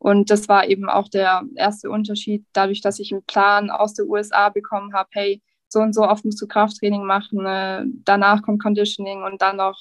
Und 0.02 0.32
das 0.32 0.50
war 0.50 0.68
eben 0.68 0.90
auch 0.90 1.10
der 1.10 1.44
erste 1.54 1.92
Unterschied, 1.92 2.44
dadurch, 2.54 2.82
dass 2.82 2.98
ich 2.98 3.12
einen 3.12 3.24
Plan 3.24 3.70
aus 3.70 3.94
den 3.94 4.10
USA 4.10 4.50
bekommen 4.50 4.96
habe, 4.96 5.10
hey, 5.12 5.44
so 5.68 5.80
und 5.80 5.94
so 5.94 6.02
oft 6.02 6.26
musst 6.26 6.42
du 6.42 6.48
Krafttraining 6.48 7.06
machen, 7.06 7.46
äh, 7.46 7.84
danach 8.04 8.42
kommt 8.42 8.64
Conditioning 8.64 9.22
und 9.22 9.44
dann 9.44 9.58
noch 9.58 9.80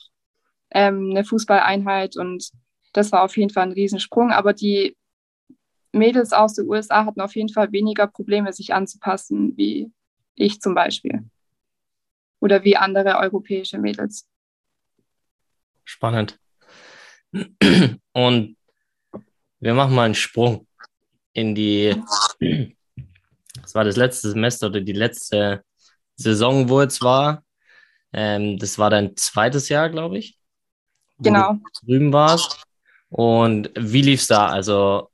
ähm, 0.72 1.08
eine 1.08 1.24
Fußballeinheit 1.24 2.18
und 2.18 2.50
das 2.92 3.12
war 3.12 3.22
auf 3.22 3.34
jeden 3.38 3.48
Fall 3.48 3.62
ein 3.62 3.72
Riesensprung. 3.72 4.30
Aber 4.30 4.52
die 4.52 4.94
Mädels 5.92 6.34
aus 6.34 6.52
den 6.52 6.68
USA 6.68 7.06
hatten 7.06 7.22
auf 7.22 7.34
jeden 7.34 7.48
Fall 7.48 7.72
weniger 7.72 8.06
Probleme, 8.06 8.52
sich 8.52 8.74
anzupassen, 8.74 9.56
wie 9.56 9.90
ich 10.34 10.60
zum 10.60 10.74
Beispiel. 10.74 11.24
Oder 12.40 12.62
wie 12.62 12.76
andere 12.76 13.16
europäische 13.16 13.78
Mädels. 13.78 14.28
Spannend. 15.84 16.38
Und 18.12 18.56
wir 19.60 19.74
machen 19.74 19.94
mal 19.94 20.04
einen 20.04 20.14
Sprung 20.14 20.66
in 21.32 21.54
die, 21.54 21.94
das 23.62 23.74
war 23.74 23.84
das 23.84 23.96
letzte 23.96 24.30
Semester 24.30 24.66
oder 24.66 24.80
die 24.80 24.92
letzte 24.92 25.62
Saison, 26.16 26.68
wo 26.68 26.80
es 26.80 27.00
war. 27.00 27.44
Ähm, 28.12 28.58
das 28.58 28.78
war 28.78 28.90
dein 28.90 29.16
zweites 29.16 29.68
Jahr, 29.68 29.88
glaube 29.90 30.18
ich. 30.18 30.38
Genau. 31.18 31.54
Du 31.54 31.86
drüben 31.86 32.12
warst. 32.12 32.62
Und 33.10 33.70
wie 33.76 34.02
lief 34.02 34.20
es 34.20 34.26
da? 34.26 34.48
Also, 34.48 35.10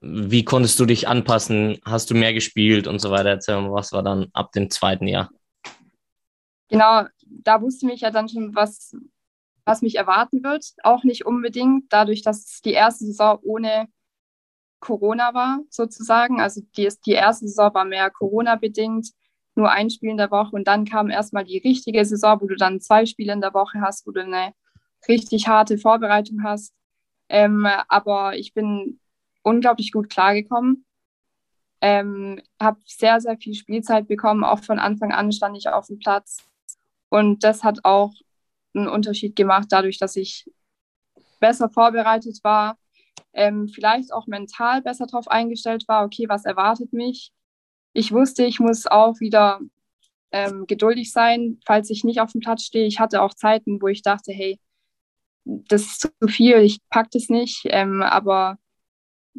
wie 0.00 0.44
konntest 0.44 0.78
du 0.78 0.86
dich 0.86 1.08
anpassen? 1.08 1.78
Hast 1.84 2.10
du 2.10 2.14
mehr 2.14 2.32
gespielt 2.32 2.86
und 2.86 3.00
so 3.00 3.10
weiter? 3.10 3.30
Erzähl 3.30 3.60
mal, 3.60 3.72
was 3.72 3.92
war 3.92 4.02
dann 4.02 4.28
ab 4.32 4.52
dem 4.52 4.70
zweiten 4.70 5.06
Jahr? 5.06 5.30
Genau, 6.68 7.04
da 7.26 7.60
wusste 7.60 7.90
ich 7.92 8.00
ja 8.00 8.10
dann 8.10 8.28
schon, 8.28 8.54
was, 8.54 8.94
was 9.66 9.82
mich 9.82 9.96
erwarten 9.96 10.42
wird. 10.42 10.72
Auch 10.82 11.04
nicht 11.04 11.26
unbedingt, 11.26 11.92
dadurch, 11.92 12.22
dass 12.22 12.62
die 12.62 12.72
erste 12.72 13.04
Saison 13.04 13.38
ohne 13.42 13.88
Corona 14.80 15.34
war, 15.34 15.60
sozusagen. 15.68 16.40
Also 16.40 16.62
die, 16.76 16.88
die 17.04 17.12
erste 17.12 17.48
Saison 17.48 17.74
war 17.74 17.84
mehr 17.84 18.08
Corona-bedingt, 18.10 19.10
nur 19.56 19.70
ein 19.70 19.90
Spiel 19.90 20.10
in 20.10 20.16
der 20.16 20.30
Woche. 20.30 20.54
Und 20.54 20.68
dann 20.68 20.84
kam 20.84 21.10
erstmal 21.10 21.44
die 21.44 21.58
richtige 21.58 22.04
Saison, 22.04 22.40
wo 22.40 22.46
du 22.46 22.56
dann 22.56 22.80
zwei 22.80 23.04
Spiele 23.06 23.32
in 23.32 23.40
der 23.40 23.54
Woche 23.54 23.80
hast, 23.80 24.06
wo 24.06 24.12
du 24.12 24.22
eine 24.22 24.52
richtig 25.08 25.48
harte 25.48 25.78
Vorbereitung 25.78 26.44
hast. 26.44 26.72
Ähm, 27.28 27.66
aber 27.88 28.36
ich 28.36 28.54
bin 28.54 29.00
unglaublich 29.42 29.90
gut 29.92 30.08
klargekommen. 30.08 30.84
Ähm, 31.80 32.40
habe 32.60 32.78
sehr, 32.84 33.20
sehr 33.20 33.36
viel 33.36 33.54
Spielzeit 33.54 34.06
bekommen. 34.06 34.44
Auch 34.44 34.60
von 34.60 34.78
Anfang 34.78 35.12
an 35.12 35.32
stand 35.32 35.56
ich 35.56 35.68
auf 35.68 35.88
dem 35.88 35.98
Platz. 35.98 36.38
Und 37.08 37.42
das 37.42 37.64
hat 37.64 37.84
auch 37.84 38.12
einen 38.76 38.88
Unterschied 38.88 39.36
gemacht, 39.36 39.68
dadurch, 39.70 39.98
dass 39.98 40.16
ich 40.16 40.50
besser 41.40 41.68
vorbereitet 41.68 42.40
war, 42.42 42.78
ähm, 43.32 43.68
vielleicht 43.68 44.12
auch 44.12 44.26
mental 44.26 44.82
besser 44.82 45.06
darauf 45.06 45.28
eingestellt 45.28 45.84
war, 45.88 46.04
okay, 46.04 46.26
was 46.28 46.44
erwartet 46.44 46.92
mich? 46.92 47.32
Ich 47.92 48.12
wusste, 48.12 48.44
ich 48.44 48.60
muss 48.60 48.86
auch 48.86 49.20
wieder 49.20 49.60
ähm, 50.32 50.66
geduldig 50.66 51.12
sein, 51.12 51.60
falls 51.66 51.90
ich 51.90 52.04
nicht 52.04 52.20
auf 52.20 52.32
dem 52.32 52.40
Platz 52.40 52.64
stehe. 52.64 52.86
Ich 52.86 53.00
hatte 53.00 53.22
auch 53.22 53.34
Zeiten, 53.34 53.80
wo 53.80 53.88
ich 53.88 54.02
dachte, 54.02 54.32
hey, 54.32 54.60
das 55.44 55.82
ist 55.82 56.00
zu 56.00 56.28
viel, 56.28 56.58
ich 56.58 56.78
packe 56.90 57.10
das 57.12 57.28
nicht. 57.28 57.62
Ähm, 57.66 58.02
aber 58.02 58.58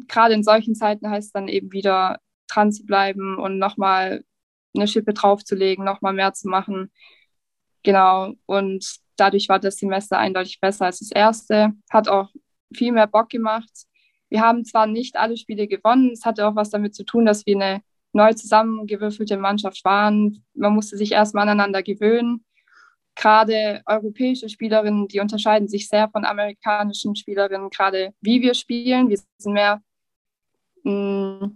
gerade 0.08 0.34
in 0.34 0.42
solchen 0.42 0.74
Zeiten 0.74 1.08
heißt 1.10 1.26
es 1.28 1.32
dann 1.32 1.48
eben 1.48 1.72
wieder 1.72 2.18
dran 2.48 2.72
zu 2.72 2.84
bleiben 2.84 3.38
und 3.38 3.58
nochmal 3.58 4.24
eine 4.74 4.88
Schippe 4.88 5.12
draufzulegen, 5.12 5.84
nochmal 5.84 6.14
mehr 6.14 6.32
zu 6.32 6.48
machen. 6.48 6.90
Genau. 7.82 8.34
Und 8.46 8.98
dadurch 9.18 9.48
war 9.48 9.58
das 9.58 9.76
Semester 9.76 10.18
eindeutig 10.18 10.60
besser 10.60 10.86
als 10.86 11.00
das 11.00 11.10
erste. 11.10 11.72
Hat 11.90 12.08
auch 12.08 12.30
viel 12.74 12.92
mehr 12.92 13.06
Bock 13.06 13.28
gemacht. 13.28 13.70
Wir 14.30 14.40
haben 14.40 14.64
zwar 14.64 14.86
nicht 14.86 15.16
alle 15.16 15.36
Spiele 15.36 15.66
gewonnen, 15.66 16.10
es 16.12 16.24
hatte 16.24 16.46
auch 16.46 16.54
was 16.54 16.70
damit 16.70 16.94
zu 16.94 17.04
tun, 17.04 17.24
dass 17.24 17.46
wir 17.46 17.56
eine 17.56 17.82
neu 18.12 18.32
zusammengewürfelte 18.34 19.36
Mannschaft 19.36 19.84
waren. 19.84 20.44
Man 20.54 20.74
musste 20.74 20.96
sich 20.96 21.12
erstmal 21.12 21.48
aneinander 21.48 21.82
gewöhnen. 21.82 22.44
Gerade 23.14 23.82
europäische 23.86 24.48
Spielerinnen, 24.48 25.08
die 25.08 25.20
unterscheiden 25.20 25.68
sich 25.68 25.88
sehr 25.88 26.08
von 26.10 26.24
amerikanischen 26.24 27.16
Spielerinnen, 27.16 27.70
gerade 27.70 28.14
wie 28.20 28.40
wir 28.42 28.54
spielen. 28.54 29.08
Wir 29.08 29.18
sind 29.38 29.52
mehr, 29.52 29.82
mm, 30.84 31.46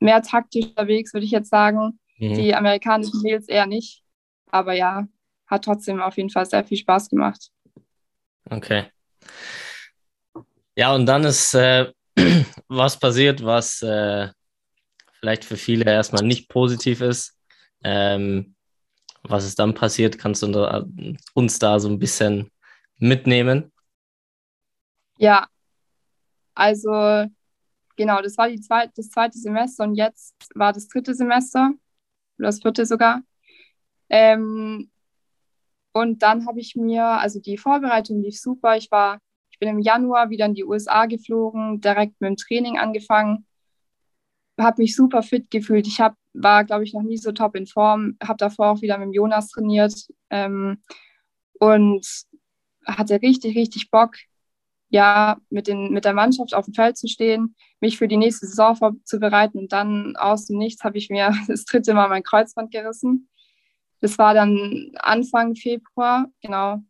mehr 0.00 0.22
taktisch 0.22 0.66
unterwegs, 0.66 1.12
würde 1.12 1.24
ich 1.26 1.30
jetzt 1.30 1.50
sagen. 1.50 2.00
Mhm. 2.18 2.34
Die 2.34 2.54
amerikanischen 2.54 3.22
Mädels 3.22 3.48
eher 3.48 3.66
nicht. 3.66 4.02
Aber 4.50 4.72
ja, 4.72 5.06
hat 5.48 5.64
trotzdem 5.64 6.00
auf 6.00 6.16
jeden 6.16 6.30
Fall 6.30 6.46
sehr 6.46 6.64
viel 6.64 6.78
Spaß 6.78 7.08
gemacht. 7.08 7.50
Okay. 8.50 8.86
Ja, 10.76 10.94
und 10.94 11.06
dann 11.06 11.24
ist 11.24 11.54
äh, 11.54 11.92
was 12.68 12.98
passiert, 12.98 13.44
was 13.44 13.82
äh, 13.82 14.28
vielleicht 15.18 15.44
für 15.44 15.56
viele 15.56 15.90
erstmal 15.90 16.22
nicht 16.22 16.48
positiv 16.48 17.00
ist. 17.00 17.36
Ähm, 17.82 18.54
was 19.22 19.44
ist 19.44 19.58
dann 19.58 19.74
passiert? 19.74 20.18
Kannst 20.18 20.42
du 20.42 21.16
uns 21.34 21.58
da 21.58 21.80
so 21.80 21.88
ein 21.88 21.98
bisschen 21.98 22.50
mitnehmen? 22.98 23.72
Ja, 25.18 25.48
also 26.54 27.26
genau, 27.96 28.20
das 28.22 28.36
war 28.36 28.48
die 28.48 28.60
zweit, 28.60 28.90
das 28.96 29.10
zweite 29.10 29.38
Semester 29.38 29.84
und 29.84 29.94
jetzt 29.94 30.34
war 30.54 30.72
das 30.72 30.88
dritte 30.88 31.14
Semester 31.14 31.72
oder 32.38 32.48
das 32.48 32.60
vierte 32.60 32.86
sogar. 32.86 33.22
Ähm, 34.08 34.90
und 36.00 36.22
dann 36.22 36.46
habe 36.46 36.60
ich 36.60 36.76
mir, 36.76 37.04
also 37.04 37.40
die 37.40 37.58
Vorbereitung 37.58 38.22
lief 38.22 38.38
super. 38.38 38.76
Ich 38.76 38.90
war, 38.90 39.18
ich 39.50 39.58
bin 39.58 39.68
im 39.68 39.80
Januar 39.80 40.30
wieder 40.30 40.46
in 40.46 40.54
die 40.54 40.64
USA 40.64 41.06
geflogen, 41.06 41.80
direkt 41.80 42.20
mit 42.20 42.28
dem 42.30 42.36
Training 42.36 42.78
angefangen, 42.78 43.46
habe 44.58 44.82
mich 44.82 44.96
super 44.96 45.22
fit 45.22 45.50
gefühlt. 45.50 45.86
Ich 45.86 46.00
hab, 46.00 46.16
war, 46.34 46.64
glaube 46.64 46.84
ich, 46.84 46.92
noch 46.92 47.02
nie 47.02 47.16
so 47.16 47.32
top 47.32 47.56
in 47.56 47.66
Form, 47.66 48.16
habe 48.22 48.36
davor 48.36 48.70
auch 48.70 48.82
wieder 48.82 48.98
mit 48.98 49.14
Jonas 49.14 49.48
trainiert 49.48 49.94
ähm, 50.30 50.82
und 51.60 52.06
hatte 52.86 53.20
richtig, 53.22 53.56
richtig 53.56 53.90
Bock, 53.90 54.16
ja, 54.90 55.38
mit, 55.50 55.66
den, 55.68 55.92
mit 55.92 56.04
der 56.04 56.14
Mannschaft 56.14 56.54
auf 56.54 56.64
dem 56.64 56.74
Feld 56.74 56.96
zu 56.96 57.08
stehen, 57.08 57.54
mich 57.80 57.98
für 57.98 58.08
die 58.08 58.16
nächste 58.16 58.46
Saison 58.46 58.74
vorzubereiten 58.74 59.58
und 59.58 59.72
dann 59.72 60.16
aus 60.16 60.46
dem 60.46 60.58
Nichts 60.58 60.82
habe 60.82 60.98
ich 60.98 61.10
mir 61.10 61.32
das 61.48 61.64
dritte 61.64 61.94
Mal 61.94 62.08
mein 62.08 62.22
Kreuzband 62.22 62.70
gerissen. 62.70 63.28
Das 64.00 64.18
war 64.18 64.34
dann 64.34 64.92
Anfang 64.98 65.54
Februar, 65.54 66.26
genau. 66.40 66.82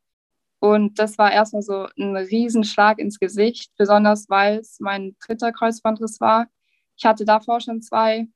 Und 0.60 0.98
das 0.98 1.18
war 1.18 1.32
erstmal 1.32 1.62
so 1.62 1.86
ein 1.98 2.16
Riesenschlag 2.16 2.98
ins 2.98 3.18
Gesicht, 3.18 3.72
besonders 3.76 4.28
weil 4.28 4.58
es 4.58 4.80
mein 4.80 5.16
dritter 5.24 5.52
Kreuzbandriss 5.52 6.20
war. 6.20 6.48
Ich 6.96 7.04
hatte 7.04 7.24
davor 7.24 7.60
schon 7.60 7.80
zwei. 7.80 8.26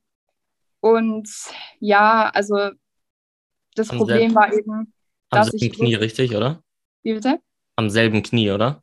Und 0.80 1.28
ja, 1.80 2.30
also 2.32 2.70
das 3.74 3.90
Am 3.90 3.98
Problem 3.98 4.34
war 4.34 4.52
eben, 4.52 4.70
Am 4.70 4.92
dass 5.30 5.48
selben 5.48 5.64
ich 5.64 5.72
Knie, 5.72 5.94
richtig, 5.94 6.34
oder? 6.36 6.62
Wie 7.02 7.14
bitte? 7.14 7.40
Am 7.76 7.90
selben 7.90 8.22
Knie, 8.22 8.50
oder? 8.50 8.82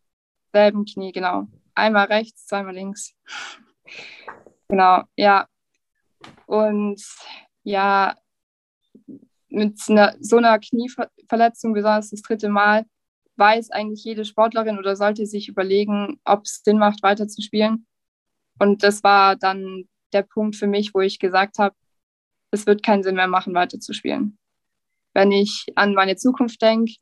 selben 0.52 0.86
Knie, 0.86 1.12
genau. 1.12 1.48
Einmal 1.76 2.08
rechts, 2.08 2.48
zweimal 2.48 2.74
links. 2.74 3.14
Genau, 4.68 5.04
ja. 5.16 5.48
Und 6.46 7.02
ja, 7.64 8.16
mit 9.60 9.80
einer, 9.90 10.16
so 10.20 10.38
einer 10.38 10.58
Knieverletzung, 10.58 11.74
besonders 11.74 12.10
das 12.10 12.22
dritte 12.22 12.50
Mal, 12.50 12.86
weiß 13.36 13.72
eigentlich 13.72 14.04
jede 14.04 14.26
Sportlerin 14.26 14.78
oder 14.78 14.96
sollte 14.96 15.26
sich 15.26 15.48
überlegen, 15.48 16.20
ob 16.26 16.44
es 16.44 16.62
Sinn 16.64 16.78
macht, 16.78 17.04
weiterzuspielen. 17.04 17.86
Und 18.60 18.84
das 18.84 19.04
war 19.04 19.36
dann 19.36 19.88
der 20.12 20.24
Punkt 20.24 20.56
für 20.56 20.68
mich, 20.68 20.94
wo 20.94 21.02
ich 21.02 21.20
gesagt 21.20 21.60
habe, 21.60 21.76
es 22.52 22.66
wird 22.66 22.84
keinen 22.84 23.04
Sinn 23.04 23.16
mehr 23.16 23.28
machen, 23.28 23.54
weiterzuspielen. 23.54 24.38
Wenn 25.14 25.32
ich 25.32 25.68
an 25.76 25.94
meine 25.94 26.16
Zukunft 26.16 26.62
denke, 26.62 26.96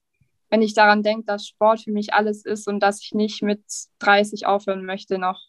wenn 0.50 0.62
ich 0.62 0.74
daran 0.74 1.04
denke, 1.04 1.26
dass 1.26 1.48
Sport 1.48 1.82
für 1.82 1.92
mich 1.92 2.14
alles 2.14 2.46
ist 2.46 2.68
und 2.68 2.80
dass 2.80 3.04
ich 3.04 3.14
nicht 3.14 3.42
mit 3.42 3.64
30 4.00 4.46
aufhören 4.46 4.86
möchte, 4.86 5.18
noch 5.18 5.42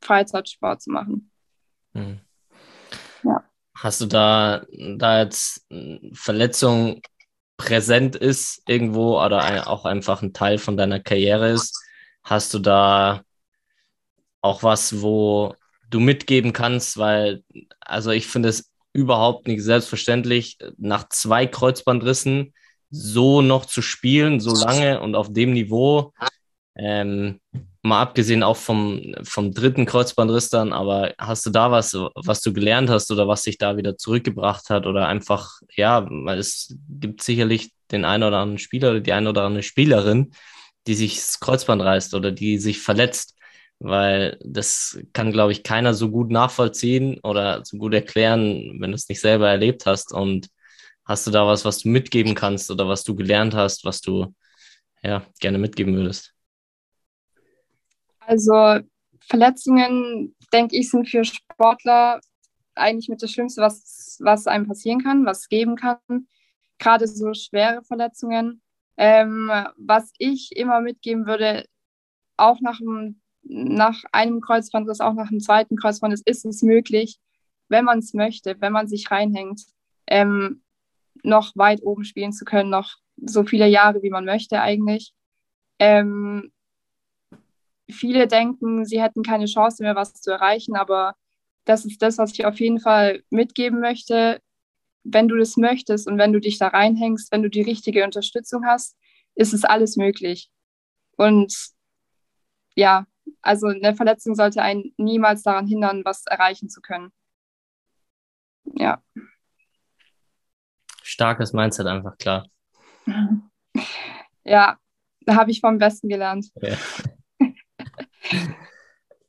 Freizeitsport 0.00 0.80
zu 0.80 0.90
machen. 0.90 1.30
Hm. 1.92 2.20
Ja. 3.24 3.44
Hast 3.80 4.00
du 4.00 4.06
da, 4.06 4.64
da 4.96 5.22
jetzt 5.22 5.66
Verletzung 6.12 7.00
präsent 7.56 8.16
ist 8.16 8.62
irgendwo 8.66 9.22
oder 9.22 9.68
auch 9.68 9.84
einfach 9.84 10.22
ein 10.22 10.32
Teil 10.32 10.58
von 10.58 10.76
deiner 10.76 11.00
Karriere 11.00 11.50
ist, 11.50 11.78
hast 12.22 12.54
du 12.54 12.58
da 12.58 13.22
auch 14.40 14.62
was, 14.62 15.00
wo 15.02 15.54
du 15.90 16.00
mitgeben 16.00 16.52
kannst, 16.52 16.98
weil, 16.98 17.42
also 17.80 18.10
ich 18.10 18.26
finde 18.26 18.48
es 18.48 18.70
überhaupt 18.92 19.46
nicht 19.46 19.62
selbstverständlich, 19.62 20.58
nach 20.76 21.08
zwei 21.08 21.46
Kreuzbandrissen 21.46 22.54
so 22.90 23.42
noch 23.42 23.66
zu 23.66 23.82
spielen, 23.82 24.40
so 24.40 24.54
lange 24.54 25.00
und 25.00 25.14
auf 25.14 25.32
dem 25.32 25.52
Niveau. 25.52 26.12
Ähm, 26.74 27.40
mal 27.82 28.00
abgesehen 28.02 28.42
auch 28.42 28.56
vom, 28.56 29.14
vom 29.22 29.52
dritten 29.52 29.86
Kreuzbandriss 29.86 30.50
dann, 30.50 30.72
aber 30.72 31.14
hast 31.18 31.46
du 31.46 31.50
da 31.50 31.70
was, 31.70 31.94
was 31.94 32.40
du 32.42 32.52
gelernt 32.52 32.90
hast 32.90 33.10
oder 33.10 33.28
was 33.28 33.42
dich 33.42 33.58
da 33.58 33.76
wieder 33.76 33.96
zurückgebracht 33.96 34.70
hat 34.70 34.86
oder 34.86 35.08
einfach, 35.08 35.60
ja, 35.76 36.08
es 36.36 36.76
gibt 36.88 37.22
sicherlich 37.22 37.72
den 37.90 38.04
einen 38.04 38.24
oder 38.24 38.38
anderen 38.38 38.58
Spieler 38.58 38.90
oder 38.90 39.00
die 39.00 39.12
eine 39.12 39.30
oder 39.30 39.44
andere 39.44 39.62
Spielerin, 39.62 40.32
die 40.86 40.94
sich 40.94 41.16
das 41.16 41.40
Kreuzband 41.40 41.82
reißt 41.82 42.14
oder 42.14 42.32
die 42.32 42.58
sich 42.58 42.80
verletzt, 42.80 43.36
weil 43.78 44.38
das 44.44 44.98
kann, 45.12 45.32
glaube 45.32 45.52
ich, 45.52 45.62
keiner 45.62 45.94
so 45.94 46.10
gut 46.10 46.30
nachvollziehen 46.30 47.18
oder 47.22 47.64
so 47.64 47.78
gut 47.78 47.94
erklären, 47.94 48.78
wenn 48.80 48.90
du 48.90 48.96
es 48.96 49.08
nicht 49.08 49.20
selber 49.20 49.48
erlebt 49.48 49.86
hast 49.86 50.12
und 50.12 50.48
Hast 51.08 51.26
du 51.26 51.30
da 51.30 51.46
was, 51.46 51.64
was 51.64 51.78
du 51.78 51.88
mitgeben 51.88 52.34
kannst 52.34 52.70
oder 52.70 52.86
was 52.86 53.02
du 53.02 53.16
gelernt 53.16 53.54
hast, 53.54 53.84
was 53.84 54.02
du 54.02 54.34
ja 55.02 55.24
gerne 55.40 55.58
mitgeben 55.58 55.96
würdest? 55.96 56.34
Also 58.28 58.80
Verletzungen, 59.20 60.36
denke 60.52 60.76
ich, 60.76 60.90
sind 60.90 61.08
für 61.08 61.24
Sportler 61.24 62.20
eigentlich 62.74 63.08
mit 63.08 63.22
das 63.22 63.30
Schlimmste, 63.32 63.62
was, 63.62 64.18
was 64.20 64.46
einem 64.46 64.66
passieren 64.66 65.02
kann, 65.02 65.24
was 65.24 65.40
es 65.40 65.48
geben 65.48 65.76
kann. 65.76 65.96
Gerade 66.78 67.06
so 67.06 67.32
schwere 67.32 67.82
Verletzungen. 67.82 68.60
Ähm, 68.98 69.50
was 69.78 70.12
ich 70.18 70.54
immer 70.54 70.82
mitgeben 70.82 71.26
würde, 71.26 71.64
auch 72.36 72.60
nach 72.60 72.82
einem, 72.82 73.22
nach 73.44 74.04
einem 74.12 74.42
Kreuzbandriss, 74.42 75.00
auch 75.00 75.14
nach 75.14 75.30
einem 75.30 75.40
zweiten 75.40 75.76
Kreuzbandriss, 75.76 76.22
ist 76.26 76.44
es 76.44 76.60
möglich, 76.60 77.18
wenn 77.68 77.86
man 77.86 78.00
es 78.00 78.12
möchte, 78.12 78.60
wenn 78.60 78.72
man 78.74 78.88
sich 78.88 79.10
reinhängt, 79.10 79.62
ähm, 80.06 80.62
noch 81.22 81.56
weit 81.56 81.82
oben 81.82 82.04
spielen 82.04 82.32
zu 82.32 82.44
können, 82.44 82.68
noch 82.68 82.96
so 83.16 83.44
viele 83.44 83.68
Jahre, 83.68 84.02
wie 84.02 84.10
man 84.10 84.26
möchte 84.26 84.60
eigentlich. 84.60 85.14
Ähm, 85.78 86.52
viele 87.90 88.28
denken, 88.28 88.84
sie 88.84 89.00
hätten 89.00 89.22
keine 89.22 89.46
Chance 89.46 89.82
mehr, 89.82 89.96
was 89.96 90.14
zu 90.14 90.30
erreichen, 90.30 90.76
aber 90.76 91.14
das 91.64 91.84
ist 91.84 92.02
das, 92.02 92.18
was 92.18 92.32
ich 92.32 92.46
auf 92.46 92.58
jeden 92.60 92.80
Fall 92.80 93.22
mitgeben 93.30 93.80
möchte. 93.80 94.40
Wenn 95.04 95.28
du 95.28 95.36
das 95.36 95.56
möchtest 95.56 96.06
und 96.06 96.18
wenn 96.18 96.32
du 96.32 96.40
dich 96.40 96.58
da 96.58 96.68
reinhängst, 96.68 97.32
wenn 97.32 97.42
du 97.42 97.50
die 97.50 97.62
richtige 97.62 98.04
Unterstützung 98.04 98.64
hast, 98.66 98.96
ist 99.34 99.54
es 99.54 99.64
alles 99.64 99.96
möglich. 99.96 100.50
Und 101.16 101.54
ja, 102.74 103.06
also 103.42 103.68
eine 103.68 103.94
Verletzung 103.94 104.34
sollte 104.34 104.62
einen 104.62 104.92
niemals 104.96 105.42
daran 105.42 105.66
hindern, 105.66 106.04
was 106.04 106.26
erreichen 106.26 106.68
zu 106.68 106.80
können. 106.80 107.12
Ja. 108.64 109.02
Starkes 111.02 111.52
Mindset 111.52 111.86
einfach, 111.86 112.16
klar. 112.18 112.46
Ja, 114.44 114.78
da 115.20 115.36
habe 115.36 115.50
ich 115.50 115.60
vom 115.60 115.76
Besten 115.76 116.08
gelernt. 116.08 116.46
Ja. 116.62 116.74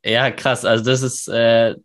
Ja, 0.03 0.31
krass. 0.31 0.65
Also 0.65 0.83
das 0.85 1.01
ist, 1.01 1.27
äh, 1.29 1.75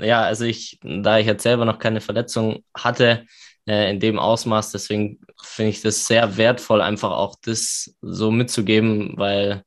ja, 0.00 0.22
also 0.22 0.44
ich, 0.44 0.78
da 0.82 1.18
ich 1.18 1.26
jetzt 1.26 1.42
selber 1.42 1.64
noch 1.64 1.78
keine 1.78 2.00
Verletzung 2.00 2.64
hatte, 2.76 3.26
äh, 3.66 3.90
in 3.90 4.00
dem 4.00 4.18
Ausmaß, 4.18 4.72
deswegen 4.72 5.20
finde 5.42 5.70
ich 5.70 5.82
das 5.82 6.06
sehr 6.06 6.36
wertvoll, 6.36 6.80
einfach 6.80 7.10
auch 7.10 7.36
das 7.42 7.94
so 8.00 8.30
mitzugeben, 8.30 9.14
weil 9.16 9.62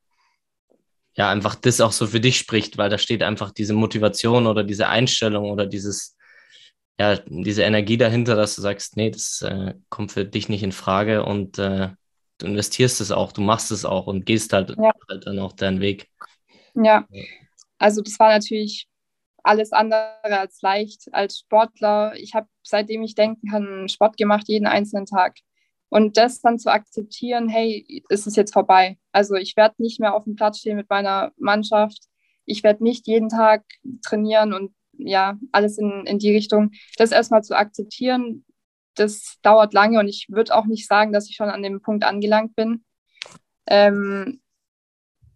ja, 1.16 1.32
einfach 1.32 1.56
das 1.56 1.82
auch 1.82 1.92
so 1.92 2.06
für 2.08 2.20
dich 2.20 2.38
spricht, 2.38 2.78
weil 2.78 2.90
da 2.90 2.98
steht 2.98 3.24
einfach 3.24 3.52
diese 3.52 3.74
Motivation 3.74 4.46
oder 4.46 4.64
diese 4.64 4.88
Einstellung 4.88 5.50
oder 5.52 5.66
dieses, 5.66 6.16
ja, 7.00 7.18
diese 7.26 7.64
Energie 7.64 7.98
dahinter, 7.98 8.36
dass 8.36 8.56
du 8.56 8.62
sagst, 8.62 8.98
nee, 8.98 9.10
das 9.10 9.42
äh, 9.42 9.74
kommt 9.90 10.12
für 10.12 10.26
dich 10.26 10.48
nicht 10.48 10.64
in 10.64 10.72
Frage 10.72 11.24
und 11.24 11.58
äh, 11.58 11.90
du 12.38 12.46
investierst 12.46 13.02
es 13.02 13.12
auch, 13.12 13.32
du 13.32 13.42
machst 13.42 13.72
es 13.72 13.84
auch 13.84 14.06
und 14.06 14.26
gehst 14.26 14.54
halt, 14.54 14.76
Ja. 14.78 14.92
halt 15.10 15.26
dann 15.26 15.40
auch 15.40 15.54
deinen 15.54 15.82
Weg. 15.82 16.08
Ja, 16.76 17.06
also 17.78 18.02
das 18.02 18.20
war 18.20 18.30
natürlich 18.30 18.88
alles 19.44 19.72
andere 19.72 20.18
als 20.24 20.62
leicht 20.62 21.08
als 21.14 21.40
Sportler. 21.40 22.14
Ich 22.16 22.34
habe, 22.36 22.48
seitdem 22.64 23.04
ich 23.04 23.16
denken 23.16 23.50
kann, 23.50 23.90
Sport 23.90 24.18
gemacht, 24.18 24.48
jeden 24.48 24.68
einzelnen 24.68 25.06
Tag. 25.06 25.38
Und 25.90 26.18
das 26.18 26.42
dann 26.42 26.60
zu 26.60 26.70
akzeptieren, 26.70 27.48
hey, 27.48 28.04
es 28.10 28.28
ist 28.28 28.36
jetzt 28.36 28.52
vorbei. 28.54 28.98
Also 29.14 29.36
ich 29.36 29.56
werde 29.56 29.76
nicht 29.78 30.00
mehr 30.02 30.16
auf 30.16 30.26
dem 30.26 30.36
Platz 30.36 30.60
stehen 30.60 30.76
mit 30.76 30.90
meiner 30.90 31.32
Mannschaft. 31.38 32.00
Ich 32.46 32.64
werde 32.64 32.84
nicht 32.84 33.08
jeden 33.08 33.30
Tag 33.30 33.64
trainieren 34.06 34.54
und 34.54 34.74
ja, 34.98 35.38
alles 35.52 35.78
in, 35.78 36.06
in 36.06 36.20
die 36.20 36.32
Richtung. 36.32 36.72
Das 36.98 37.12
erstmal 37.12 37.44
zu 37.44 37.56
akzeptieren, 37.56 38.44
das 38.96 39.38
dauert 39.44 39.74
lange 39.74 40.00
und 40.00 40.08
ich 40.08 40.28
würde 40.30 40.56
auch 40.56 40.66
nicht 40.66 40.88
sagen, 40.88 41.14
dass 41.14 41.30
ich 41.30 41.36
schon 41.36 41.50
an 41.50 41.64
dem 41.64 41.82
Punkt 41.82 42.04
angelangt 42.04 42.56
bin. 42.56 42.84
Ähm, 43.68 44.42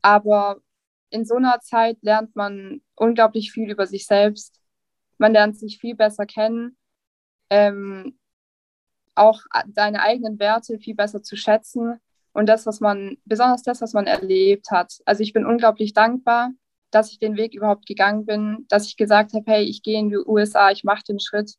aber 0.01 0.61
in 1.11 1.25
so 1.25 1.35
einer 1.35 1.59
Zeit 1.61 1.97
lernt 2.01 2.35
man 2.35 2.81
unglaublich 2.95 3.51
viel 3.51 3.69
über 3.69 3.85
sich 3.85 4.07
selbst. 4.07 4.59
Man 5.17 5.33
lernt 5.33 5.57
sich 5.57 5.77
viel 5.79 5.95
besser 5.95 6.25
kennen, 6.25 6.77
ähm, 7.49 8.17
auch 9.13 9.41
seine 9.75 10.01
eigenen 10.01 10.39
Werte 10.39 10.79
viel 10.79 10.95
besser 10.95 11.21
zu 11.21 11.35
schätzen 11.35 11.99
und 12.33 12.47
das, 12.47 12.65
was 12.65 12.79
man, 12.79 13.17
besonders 13.25 13.61
das, 13.63 13.81
was 13.81 13.93
man 13.93 14.07
erlebt 14.07 14.71
hat. 14.71 14.93
Also 15.05 15.21
ich 15.21 15.33
bin 15.33 15.45
unglaublich 15.45 15.93
dankbar, 15.93 16.51
dass 16.91 17.11
ich 17.11 17.19
den 17.19 17.37
Weg 17.37 17.53
überhaupt 17.53 17.85
gegangen 17.85 18.25
bin, 18.25 18.65
dass 18.69 18.87
ich 18.87 18.97
gesagt 18.97 19.33
habe, 19.33 19.43
hey, 19.51 19.63
ich 19.63 19.83
gehe 19.83 19.99
in 19.99 20.09
die 20.09 20.17
USA, 20.17 20.71
ich 20.71 20.83
mache 20.83 21.03
den 21.03 21.19
Schritt. 21.19 21.55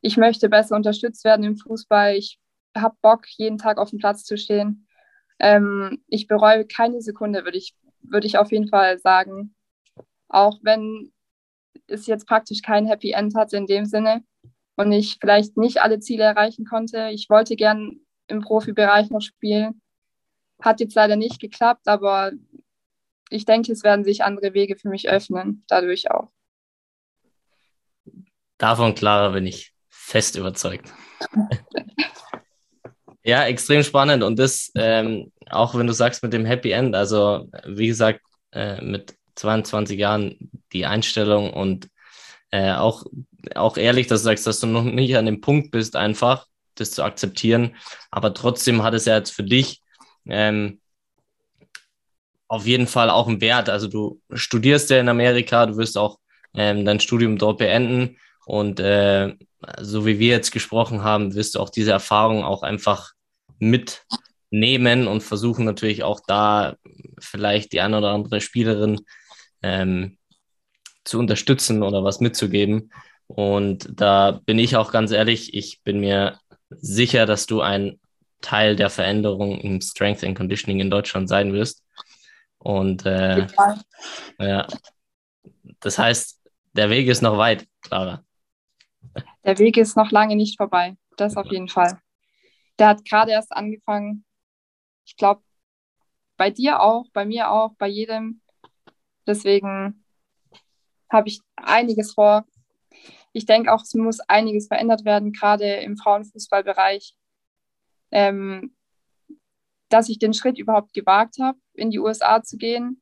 Ich 0.00 0.16
möchte 0.16 0.48
besser 0.48 0.76
unterstützt 0.76 1.24
werden 1.24 1.44
im 1.44 1.56
Fußball. 1.56 2.16
Ich 2.16 2.38
habe 2.76 2.96
Bock, 3.00 3.26
jeden 3.36 3.58
Tag 3.58 3.78
auf 3.78 3.90
dem 3.90 3.98
Platz 3.98 4.24
zu 4.24 4.36
stehen. 4.36 4.86
Ähm, 5.38 6.02
ich 6.08 6.26
bereue 6.26 6.66
keine 6.66 7.00
Sekunde, 7.00 7.44
würde 7.44 7.58
ich, 7.58 7.74
würde 8.08 8.26
ich 8.26 8.38
auf 8.38 8.52
jeden 8.52 8.68
Fall 8.68 8.98
sagen. 8.98 9.54
Auch 10.28 10.58
wenn 10.62 11.12
es 11.86 12.06
jetzt 12.06 12.26
praktisch 12.26 12.62
kein 12.62 12.86
Happy 12.86 13.12
End 13.12 13.34
hatte 13.34 13.56
in 13.56 13.66
dem 13.66 13.84
Sinne 13.84 14.24
und 14.76 14.92
ich 14.92 15.18
vielleicht 15.20 15.56
nicht 15.56 15.82
alle 15.82 16.00
Ziele 16.00 16.24
erreichen 16.24 16.64
konnte. 16.64 17.10
Ich 17.12 17.30
wollte 17.30 17.56
gern 17.56 18.00
im 18.26 18.40
Profibereich 18.40 19.10
noch 19.10 19.20
spielen. 19.20 19.80
Hat 20.60 20.80
jetzt 20.80 20.94
leider 20.94 21.16
nicht 21.16 21.40
geklappt, 21.40 21.88
aber 21.88 22.32
ich 23.30 23.44
denke, 23.44 23.72
es 23.72 23.82
werden 23.82 24.04
sich 24.04 24.22
andere 24.22 24.54
Wege 24.54 24.76
für 24.76 24.88
mich 24.88 25.08
öffnen, 25.08 25.64
dadurch 25.68 26.10
auch. 26.10 26.30
Davon, 28.58 28.94
Clara, 28.94 29.30
bin 29.30 29.46
ich 29.46 29.74
fest 29.88 30.36
überzeugt. 30.36 30.92
ja, 33.24 33.44
extrem 33.46 33.82
spannend. 33.82 34.22
Und 34.22 34.38
das, 34.38 34.70
ähm, 34.76 35.32
auch 35.50 35.74
wenn 35.74 35.86
du 35.86 35.92
sagst 35.92 36.22
mit 36.22 36.32
dem 36.32 36.44
Happy 36.44 36.70
End, 36.70 36.94
also 36.94 37.50
wie 37.66 37.86
gesagt, 37.86 38.20
äh, 38.52 38.80
mit 38.82 39.14
22 39.34 39.98
Jahren 39.98 40.50
die 40.72 40.86
Einstellung 40.86 41.52
und 41.52 41.88
äh, 42.50 42.72
auch, 42.72 43.04
auch 43.54 43.76
ehrlich, 43.76 44.06
dass 44.06 44.20
du 44.20 44.24
sagst, 44.26 44.46
dass 44.46 44.60
du 44.60 44.66
noch 44.66 44.84
nicht 44.84 45.16
an 45.16 45.26
dem 45.26 45.40
Punkt 45.40 45.70
bist, 45.70 45.96
einfach 45.96 46.46
das 46.76 46.92
zu 46.92 47.02
akzeptieren. 47.02 47.76
Aber 48.10 48.32
trotzdem 48.34 48.82
hat 48.82 48.94
es 48.94 49.06
ja 49.06 49.16
jetzt 49.16 49.30
für 49.30 49.42
dich 49.42 49.80
ähm, 50.26 50.80
auf 52.48 52.66
jeden 52.66 52.86
Fall 52.86 53.10
auch 53.10 53.26
ein 53.26 53.40
Wert. 53.40 53.68
Also 53.68 53.88
du 53.88 54.20
studierst 54.32 54.90
ja 54.90 55.00
in 55.00 55.08
Amerika, 55.08 55.66
du 55.66 55.76
wirst 55.76 55.98
auch 55.98 56.18
ähm, 56.54 56.84
dein 56.84 57.00
Studium 57.00 57.38
dort 57.38 57.58
beenden 57.58 58.18
und 58.46 58.78
äh, 58.78 59.34
so 59.80 60.06
wie 60.06 60.18
wir 60.18 60.28
jetzt 60.28 60.52
gesprochen 60.52 61.02
haben, 61.02 61.34
wirst 61.34 61.54
du 61.54 61.60
auch 61.60 61.70
diese 61.70 61.92
Erfahrung 61.92 62.44
auch 62.44 62.62
einfach 62.62 63.12
mitnehmen 64.54 65.08
und 65.08 65.22
versuchen 65.22 65.64
natürlich 65.64 66.04
auch 66.04 66.20
da 66.26 66.76
vielleicht 67.18 67.72
die 67.72 67.80
eine 67.80 67.98
oder 67.98 68.10
andere 68.10 68.40
Spielerin 68.40 69.00
ähm, 69.62 70.16
zu 71.04 71.18
unterstützen 71.18 71.82
oder 71.82 72.04
was 72.04 72.20
mitzugeben. 72.20 72.90
Und 73.26 73.88
da 74.00 74.40
bin 74.44 74.58
ich 74.58 74.76
auch 74.76 74.92
ganz 74.92 75.10
ehrlich, 75.10 75.54
ich 75.54 75.82
bin 75.82 76.00
mir 76.00 76.38
sicher, 76.70 77.26
dass 77.26 77.46
du 77.46 77.60
ein 77.62 77.98
Teil 78.40 78.76
der 78.76 78.90
Veränderung 78.90 79.58
im 79.60 79.80
Strength 79.80 80.22
and 80.22 80.36
Conditioning 80.36 80.80
in 80.80 80.90
Deutschland 80.90 81.28
sein 81.28 81.52
wirst. 81.52 81.82
Und 82.58 83.04
äh, 83.06 83.46
ja, 84.38 84.66
das 85.80 85.98
heißt, 85.98 86.40
der 86.74 86.90
Weg 86.90 87.08
ist 87.08 87.22
noch 87.22 87.38
weit, 87.38 87.66
Clara. 87.82 88.24
Der 89.44 89.58
Weg 89.58 89.76
ist 89.76 89.96
noch 89.96 90.10
lange 90.10 90.36
nicht 90.36 90.56
vorbei. 90.56 90.96
Das 91.16 91.36
auf 91.36 91.50
jeden 91.50 91.68
Fall. 91.68 91.98
Der 92.78 92.88
hat 92.88 93.04
gerade 93.04 93.32
erst 93.32 93.52
angefangen. 93.52 94.23
Ich 95.04 95.16
glaube, 95.16 95.42
bei 96.36 96.50
dir 96.50 96.80
auch, 96.80 97.06
bei 97.12 97.24
mir 97.24 97.50
auch, 97.50 97.74
bei 97.76 97.88
jedem. 97.88 98.40
Deswegen 99.26 100.04
habe 101.10 101.28
ich 101.28 101.40
einiges 101.56 102.14
vor. 102.14 102.44
Ich 103.32 103.46
denke 103.46 103.72
auch, 103.72 103.82
es 103.82 103.94
muss 103.94 104.20
einiges 104.20 104.68
verändert 104.68 105.04
werden, 105.04 105.32
gerade 105.32 105.76
im 105.76 105.96
Frauenfußballbereich. 105.96 107.14
Ähm, 108.10 108.74
dass 109.88 110.08
ich 110.08 110.18
den 110.18 110.34
Schritt 110.34 110.58
überhaupt 110.58 110.92
gewagt 110.92 111.36
habe, 111.40 111.58
in 111.72 111.90
die 111.90 111.98
USA 111.98 112.42
zu 112.42 112.56
gehen, 112.56 113.00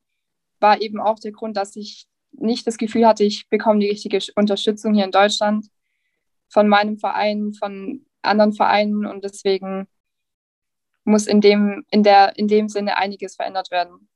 war 0.60 0.80
eben 0.80 1.00
auch 1.00 1.18
der 1.18 1.32
Grund, 1.32 1.56
dass 1.56 1.76
ich 1.76 2.06
nicht 2.32 2.66
das 2.66 2.78
Gefühl 2.78 3.06
hatte, 3.06 3.24
ich 3.24 3.48
bekomme 3.48 3.80
die 3.80 3.90
richtige 3.90 4.18
Unterstützung 4.36 4.94
hier 4.94 5.04
in 5.04 5.10
Deutschland 5.10 5.66
von 6.48 6.68
meinem 6.68 6.98
Verein, 6.98 7.52
von 7.54 8.06
anderen 8.22 8.52
Vereinen 8.52 9.06
und 9.06 9.24
deswegen 9.24 9.88
muss 11.04 11.26
in 11.26 11.40
dem, 11.40 11.84
in 11.90 12.02
der, 12.02 12.36
in 12.36 12.48
dem 12.48 12.68
Sinne 12.68 12.96
einiges 12.96 13.36
verändert 13.36 13.70
werden. 13.70 14.08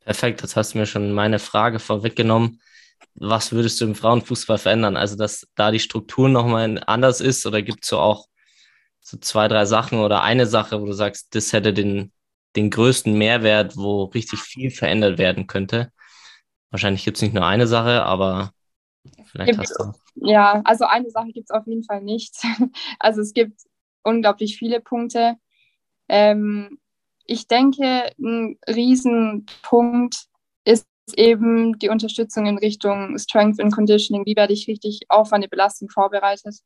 Perfekt, 0.00 0.42
das 0.42 0.56
hast 0.56 0.74
du 0.74 0.78
mir 0.78 0.86
schon 0.86 1.12
meine 1.12 1.38
Frage 1.38 1.78
vorweggenommen. 1.78 2.60
Was 3.14 3.52
würdest 3.52 3.80
du 3.80 3.84
im 3.84 3.94
Frauenfußball 3.94 4.58
verändern? 4.58 4.96
Also, 4.96 5.16
dass 5.16 5.46
da 5.54 5.70
die 5.70 5.80
Struktur 5.80 6.28
nochmal 6.28 6.82
anders 6.86 7.20
ist 7.20 7.46
oder 7.46 7.62
gibt 7.62 7.84
es 7.84 7.90
so 7.90 7.98
auch 7.98 8.26
so 9.00 9.16
zwei, 9.18 9.48
drei 9.48 9.64
Sachen 9.64 10.00
oder 10.00 10.22
eine 10.22 10.46
Sache, 10.46 10.80
wo 10.80 10.86
du 10.86 10.92
sagst, 10.92 11.34
das 11.34 11.52
hätte 11.52 11.72
den, 11.72 12.12
den 12.56 12.70
größten 12.70 13.16
Mehrwert, 13.16 13.76
wo 13.76 14.04
richtig 14.04 14.40
viel 14.40 14.70
verändert 14.70 15.18
werden 15.18 15.46
könnte? 15.46 15.92
Wahrscheinlich 16.70 17.04
gibt 17.04 17.16
es 17.16 17.22
nicht 17.22 17.34
nur 17.34 17.46
eine 17.46 17.66
Sache, 17.66 18.02
aber 18.02 18.52
vielleicht 19.26 19.58
hast 19.58 19.78
du. 19.78 19.92
Ja, 20.26 20.60
also 20.64 20.84
eine 20.84 21.10
Sache 21.10 21.32
gibt 21.32 21.50
es 21.50 21.56
auf 21.56 21.66
jeden 21.66 21.84
Fall 21.84 22.02
nicht. 22.02 22.34
Also 22.98 23.20
es 23.20 23.32
gibt 23.32 23.60
unglaublich 24.02 24.56
viele 24.56 24.80
Punkte. 24.80 25.36
Ähm, 26.08 26.78
ich 27.24 27.46
denke, 27.46 28.10
ein 28.18 28.58
Riesenpunkt 28.66 30.26
ist 30.64 30.86
eben 31.14 31.78
die 31.78 31.90
Unterstützung 31.90 32.46
in 32.46 32.58
Richtung 32.58 33.18
Strength 33.18 33.60
and 33.60 33.74
Conditioning. 33.74 34.24
Wie 34.24 34.36
werde 34.36 34.54
ich 34.54 34.66
richtig 34.66 35.00
auf 35.08 35.32
eine 35.32 35.48
Belastung 35.48 35.90
vorbereitet? 35.90 36.56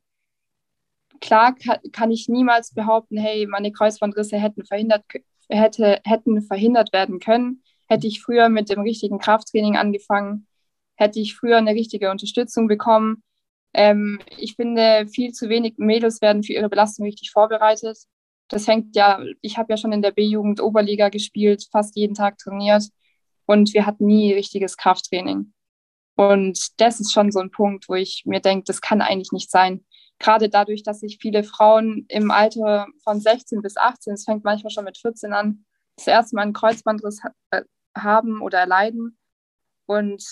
Klar 1.21 1.55
kann, 1.93 2.11
ich 2.11 2.29
niemals 2.29 2.75
behaupten, 2.75 3.17
hey, 3.17 3.47
meine 3.47 3.73
Kreuzbandrisse 3.73 4.39
hätten 4.39 4.65
verhindert, 4.65 5.05
hätte, 5.49 6.01
hätten 6.05 6.43
verhindert 6.43 6.93
werden 6.93 7.21
können. 7.21 7.63
Hätte 7.89 8.07
ich 8.07 8.23
früher 8.23 8.49
mit 8.49 8.71
dem 8.71 8.81
richtigen 8.81 9.19
Krafttraining 9.19 9.77
angefangen, 9.77 10.47
hätte 10.95 11.21
ich 11.21 11.37
früher 11.37 11.59
eine 11.59 11.73
richtige 11.73 12.11
Unterstützung 12.11 12.67
bekommen. 12.67 13.23
Ähm, 13.75 14.21
ich 14.37 14.55
finde, 14.55 15.07
viel 15.09 15.33
zu 15.33 15.49
wenig 15.49 15.75
Mädels 15.79 16.21
werden 16.21 16.43
für 16.43 16.53
ihre 16.53 16.69
Belastung 16.69 17.07
richtig 17.07 17.31
vorbereitet. 17.31 17.99
Das 18.49 18.69
hängt 18.69 18.95
ja, 18.97 19.23
ich 19.41 19.57
habe 19.57 19.73
ja 19.73 19.77
schon 19.77 19.93
in 19.93 20.03
der 20.03 20.11
B-Jugend 20.11 20.61
Oberliga 20.61 21.09
gespielt, 21.09 21.67
fast 21.71 21.97
jeden 21.97 22.15
Tag 22.15 22.39
trainiert 22.39 22.85
und 23.47 23.73
wir 23.73 23.87
hatten 23.87 24.07
nie 24.07 24.35
richtiges 24.35 24.77
Krafttraining. 24.77 25.53
Und 26.17 26.81
das 26.81 27.01
ist 27.01 27.13
schon 27.13 27.33
so 27.33 27.41
ein 27.41 27.51
Punkt, 27.51 27.89
wo 27.89 27.95
ich 27.95 28.25
mir 28.27 28.41
denke, 28.41 28.65
das 28.67 28.81
kann 28.81 29.01
eigentlich 29.01 29.33
nicht 29.33 29.51
sein. 29.51 29.85
Gerade 30.19 30.49
dadurch, 30.49 30.83
dass 30.83 31.01
sich 31.01 31.19
viele 31.21 31.43
Frauen 31.43 32.05
im 32.09 32.31
Alter 32.31 32.87
von 33.03 33.21
16 33.21 33.63
bis 33.63 33.77
18, 33.77 34.15
es 34.15 34.25
fängt 34.25 34.45
manchmal 34.45 34.71
schon 34.71 34.85
mit 34.85 34.99
14 34.99 35.33
an, 35.33 35.65
das 35.97 36.07
erste 36.07 36.37
Mal 36.37 36.43
einen 36.43 36.53
Kreuzbandriss 36.53 37.21
äh, 37.51 37.63
haben 37.97 38.41
oder 38.43 38.59
erleiden. 38.59 39.19
Und 39.87 40.23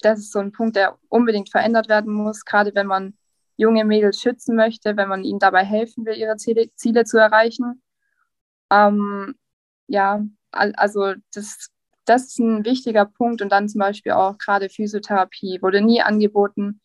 das 0.00 0.18
ist 0.20 0.32
so 0.32 0.38
ein 0.38 0.52
Punkt, 0.52 0.76
der 0.76 0.98
unbedingt 1.08 1.50
verändert 1.50 1.88
werden 1.88 2.12
muss, 2.12 2.44
gerade 2.44 2.74
wenn 2.74 2.86
man 2.86 3.14
junge 3.56 3.84
Mädels 3.84 4.20
schützen 4.20 4.56
möchte, 4.56 4.96
wenn 4.96 5.08
man 5.08 5.24
ihnen 5.24 5.38
dabei 5.38 5.64
helfen 5.64 6.04
will, 6.04 6.16
ihre 6.16 6.36
Ziele, 6.36 6.70
Ziele 6.74 7.04
zu 7.04 7.18
erreichen. 7.18 7.82
Ähm, 8.70 9.34
ja, 9.86 10.24
also 10.50 11.14
das, 11.32 11.70
das 12.04 12.26
ist 12.26 12.38
ein 12.38 12.64
wichtiger 12.64 13.06
Punkt 13.06 13.42
und 13.42 13.50
dann 13.50 13.68
zum 13.68 13.80
Beispiel 13.80 14.12
auch 14.12 14.38
gerade 14.38 14.68
Physiotherapie 14.68 15.60
wurde 15.62 15.80
nie 15.80 16.02
angeboten. 16.02 16.80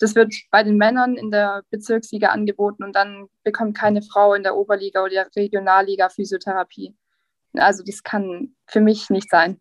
Das 0.00 0.14
wird 0.14 0.34
bei 0.50 0.62
den 0.62 0.76
Männern 0.76 1.16
in 1.16 1.30
der 1.30 1.62
Bezirksliga 1.70 2.28
angeboten 2.28 2.84
und 2.84 2.94
dann 2.94 3.28
bekommt 3.42 3.76
keine 3.76 4.02
Frau 4.02 4.34
in 4.34 4.42
der 4.42 4.56
Oberliga 4.56 5.02
oder 5.02 5.10
der 5.10 5.28
Regionalliga 5.36 6.08
Physiotherapie. 6.08 6.96
Also 7.54 7.84
das 7.84 8.02
kann 8.02 8.54
für 8.66 8.80
mich 8.80 9.10
nicht 9.10 9.30
sein. 9.30 9.60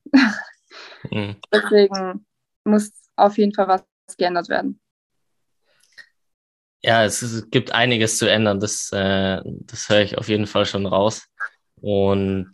Mhm. 1.11 1.35
Deswegen 1.53 2.25
muss 2.63 2.91
auf 3.15 3.37
jeden 3.37 3.53
Fall 3.53 3.67
was 3.67 3.83
geändert 4.17 4.49
werden. 4.49 4.79
Ja, 6.81 7.05
es, 7.05 7.21
es 7.21 7.49
gibt 7.49 7.71
einiges 7.71 8.17
zu 8.17 8.29
ändern. 8.29 8.59
Das, 8.59 8.91
äh, 8.91 9.41
das 9.43 9.87
höre 9.87 10.01
ich 10.01 10.17
auf 10.17 10.27
jeden 10.27 10.47
Fall 10.47 10.65
schon 10.65 10.85
raus. 10.85 11.27
Und 11.81 12.51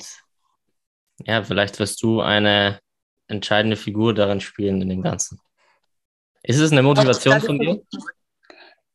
ja, 1.25 1.43
vielleicht 1.43 1.79
wirst 1.79 2.01
du 2.03 2.21
eine 2.21 2.79
entscheidende 3.27 3.75
Figur 3.75 4.13
darin 4.13 4.39
spielen 4.39 4.81
in 4.81 4.89
dem 4.89 5.01
Ganzen. 5.01 5.39
Ist 6.43 6.59
es 6.59 6.71
eine 6.71 6.83
Motivation 6.83 7.41
von 7.41 7.59
dir? 7.59 7.81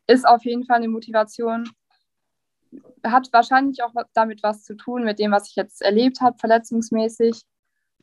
Ist 0.07 0.27
auf 0.27 0.45
jeden 0.45 0.65
Fall 0.65 0.77
eine 0.77 0.89
Motivation. 0.89 1.69
Hat 3.05 3.33
wahrscheinlich 3.33 3.83
auch 3.83 3.93
damit 4.13 4.43
was 4.43 4.63
zu 4.63 4.77
tun, 4.77 5.05
mit 5.05 5.19
dem, 5.19 5.31
was 5.31 5.49
ich 5.49 5.57
jetzt 5.57 5.83
erlebt 5.83 6.21
habe, 6.21 6.39
verletzungsmäßig. 6.39 7.43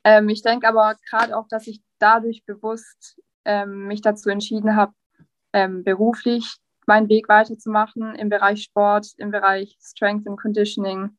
Ähm, 0.03 0.29
ich 0.29 0.41
denke 0.41 0.67
aber 0.67 0.95
gerade 1.09 1.37
auch, 1.37 1.47
dass 1.47 1.67
ich 1.67 1.81
dadurch 1.99 2.43
bewusst 2.45 3.19
ähm, 3.45 3.87
mich 3.87 4.01
dazu 4.01 4.29
entschieden 4.29 4.75
habe, 4.75 4.93
ähm, 5.53 5.83
beruflich 5.83 6.57
meinen 6.87 7.09
Weg 7.09 7.29
weiterzumachen 7.29 8.15
im 8.15 8.29
Bereich 8.29 8.63
Sport, 8.63 9.13
im 9.17 9.31
Bereich 9.31 9.77
Strength 9.81 10.27
and 10.27 10.39
Conditioning. 10.39 11.17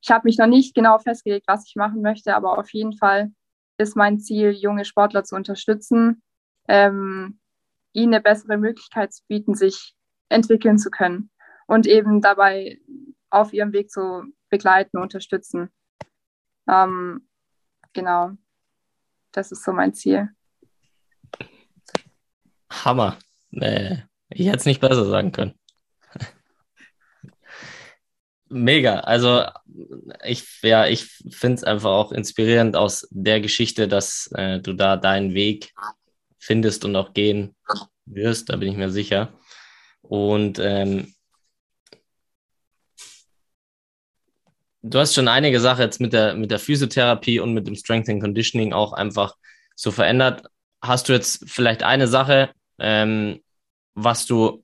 Ich 0.00 0.10
habe 0.10 0.24
mich 0.24 0.38
noch 0.38 0.46
nicht 0.46 0.74
genau 0.74 0.98
festgelegt, 0.98 1.46
was 1.46 1.66
ich 1.66 1.76
machen 1.76 2.02
möchte, 2.02 2.34
aber 2.34 2.58
auf 2.58 2.72
jeden 2.72 2.96
Fall 2.96 3.30
ist 3.78 3.96
mein 3.96 4.18
Ziel, 4.18 4.50
junge 4.50 4.84
Sportler 4.84 5.24
zu 5.24 5.34
unterstützen, 5.34 6.22
ähm, 6.68 7.38
ihnen 7.92 8.14
eine 8.14 8.22
bessere 8.22 8.56
Möglichkeit 8.56 9.12
zu 9.12 9.22
bieten, 9.28 9.54
sich 9.54 9.94
entwickeln 10.28 10.78
zu 10.78 10.90
können 10.90 11.30
und 11.66 11.86
eben 11.86 12.20
dabei 12.20 12.80
auf 13.30 13.52
ihrem 13.52 13.72
Weg 13.72 13.90
zu 13.90 14.24
begleiten, 14.48 14.98
unterstützen. 14.98 15.70
Ähm, 16.68 17.28
genau, 17.94 18.32
das 19.32 19.50
ist 19.50 19.64
so 19.64 19.72
mein 19.72 19.94
Ziel. 19.94 20.28
Hammer. 22.70 23.18
Äh, 23.52 23.98
ich 24.28 24.46
hätte 24.46 24.58
es 24.58 24.66
nicht 24.66 24.80
besser 24.80 25.06
sagen 25.06 25.32
können. 25.32 25.54
Mega. 28.48 29.00
Also 29.00 29.44
ich, 30.24 30.44
ja, 30.62 30.86
ich 30.86 31.06
finde 31.30 31.56
es 31.56 31.64
einfach 31.64 31.90
auch 31.90 32.12
inspirierend 32.12 32.76
aus 32.76 33.08
der 33.10 33.40
Geschichte, 33.40 33.88
dass 33.88 34.30
äh, 34.34 34.60
du 34.60 34.74
da 34.74 34.96
deinen 34.96 35.34
Weg 35.34 35.72
findest 36.38 36.84
und 36.84 36.94
auch 36.94 37.14
gehen 37.14 37.56
wirst, 38.04 38.50
da 38.50 38.56
bin 38.56 38.70
ich 38.70 38.76
mir 38.76 38.90
sicher. 38.90 39.32
Und 40.02 40.58
ähm, 40.60 41.13
du 44.84 44.98
hast 44.98 45.14
schon 45.14 45.28
einige 45.28 45.60
Sachen 45.60 45.80
jetzt 45.80 46.00
mit 46.00 46.12
der, 46.12 46.34
mit 46.34 46.50
der 46.50 46.58
Physiotherapie 46.58 47.40
und 47.40 47.54
mit 47.54 47.66
dem 47.66 47.74
Strength 47.74 48.08
and 48.10 48.22
Conditioning 48.22 48.72
auch 48.72 48.92
einfach 48.92 49.34
so 49.74 49.90
verändert. 49.90 50.46
Hast 50.80 51.08
du 51.08 51.14
jetzt 51.14 51.48
vielleicht 51.48 51.82
eine 51.82 52.06
Sache, 52.06 52.50
ähm, 52.78 53.40
was 53.94 54.26
du 54.26 54.62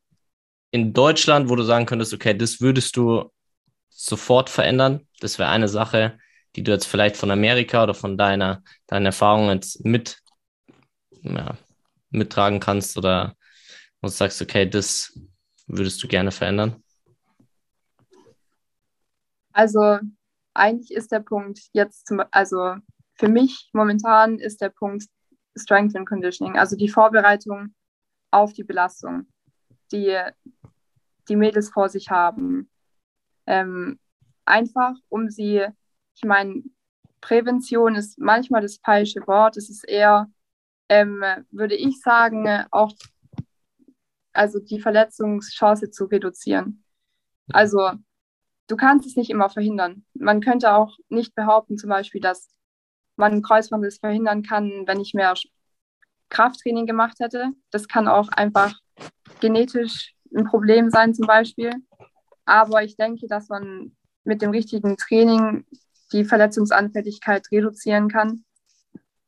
in 0.71 0.93
Deutschland, 0.93 1.49
wo 1.49 1.57
du 1.57 1.63
sagen 1.63 1.87
könntest, 1.87 2.13
okay, 2.13 2.37
das 2.37 2.61
würdest 2.61 2.97
du 2.97 3.33
sofort 3.89 4.51
verändern? 4.51 5.07
Das 5.21 5.39
wäre 5.39 5.49
eine 5.49 5.69
Sache, 5.69 6.19
die 6.55 6.63
du 6.63 6.71
jetzt 6.71 6.87
vielleicht 6.87 7.17
von 7.17 7.31
Amerika 7.31 7.83
oder 7.83 7.95
von 7.95 8.19
deiner, 8.19 8.63
deiner 8.87 9.07
Erfahrung 9.07 9.49
jetzt 9.49 9.85
mit, 9.85 10.19
ja, 11.23 11.57
mittragen 12.11 12.61
kannst 12.61 12.99
oder 12.99 13.37
du 14.03 14.09
sagst, 14.09 14.43
okay, 14.43 14.69
das 14.69 15.19
würdest 15.67 16.03
du 16.03 16.09
gerne 16.09 16.31
verändern? 16.31 16.83
Also 19.53 19.99
eigentlich 20.55 20.93
ist 20.93 21.13
der 21.13 21.21
Punkt 21.21 21.61
jetzt, 21.73 22.07
zum, 22.07 22.23
also 22.31 22.77
für 23.15 23.29
mich 23.29 23.71
momentan 23.73 24.39
ist 24.39 24.61
der 24.61 24.71
Punkt 24.71 25.05
Strength 25.57 25.97
and 25.97 26.09
Conditioning, 26.09 26.59
also 26.59 26.77
die 26.77 26.89
Vorbereitung 26.89 27.75
auf 28.31 28.53
die 28.53 28.65
Belastung, 28.65 29.27
die 29.93 30.17
die 31.29 31.37
Mädels 31.37 31.71
vor 31.71 31.89
sich 31.89 32.11
haben. 32.11 32.71
Ähm, 33.47 33.99
einfach, 34.45 34.95
um 35.09 35.29
sie, 35.29 35.67
ich 36.15 36.25
meine, 36.25 36.63
Prävention 37.21 37.95
ist 37.95 38.19
manchmal 38.19 38.63
das 38.63 38.79
falsche 38.83 39.27
Wort, 39.27 39.57
es 39.57 39.69
ist 39.69 39.85
eher, 39.85 40.31
ähm, 40.89 41.23
würde 41.51 41.75
ich 41.75 42.01
sagen, 42.01 42.49
auch 42.71 42.93
also 44.33 44.61
die 44.61 44.81
Verletzungschance 44.81 45.91
zu 45.91 46.05
reduzieren. 46.05 46.85
Also 47.53 47.93
du 48.71 48.77
kannst 48.77 49.07
es 49.07 49.17
nicht 49.17 49.31
immer 49.31 49.51
verhindern. 49.51 50.05
Man 50.15 50.41
könnte 50.41 50.73
auch 50.73 50.97
nicht 51.09 51.35
behaupten, 51.35 51.77
zum 51.77 51.91
Beispiel, 51.91 52.21
dass 52.21 52.49
man 53.17 53.33
einen 53.33 53.43
Kreuzbandriss 53.43 53.99
verhindern 53.99 54.43
kann, 54.43 54.85
wenn 54.87 55.01
ich 55.01 55.13
mehr 55.13 55.35
Krafttraining 56.29 56.87
gemacht 56.87 57.19
hätte. 57.19 57.51
Das 57.71 57.89
kann 57.89 58.07
auch 58.07 58.29
einfach 58.29 58.79
genetisch 59.41 60.15
ein 60.35 60.45
Problem 60.45 60.91
sein, 60.91 61.15
zum 61.15 61.27
Beispiel. 61.27 61.73
Aber 62.45 62.83
ich 62.85 62.97
denke, 62.97 63.27
dass 63.27 63.49
man 63.49 63.97
mit 64.25 64.43
dem 64.43 64.51
richtigen 64.51 64.97
Training 64.97 65.67
die 66.13 66.25
Verletzungsanfälligkeit 66.25 67.51
reduzieren 67.51 68.09
kann. 68.09 68.45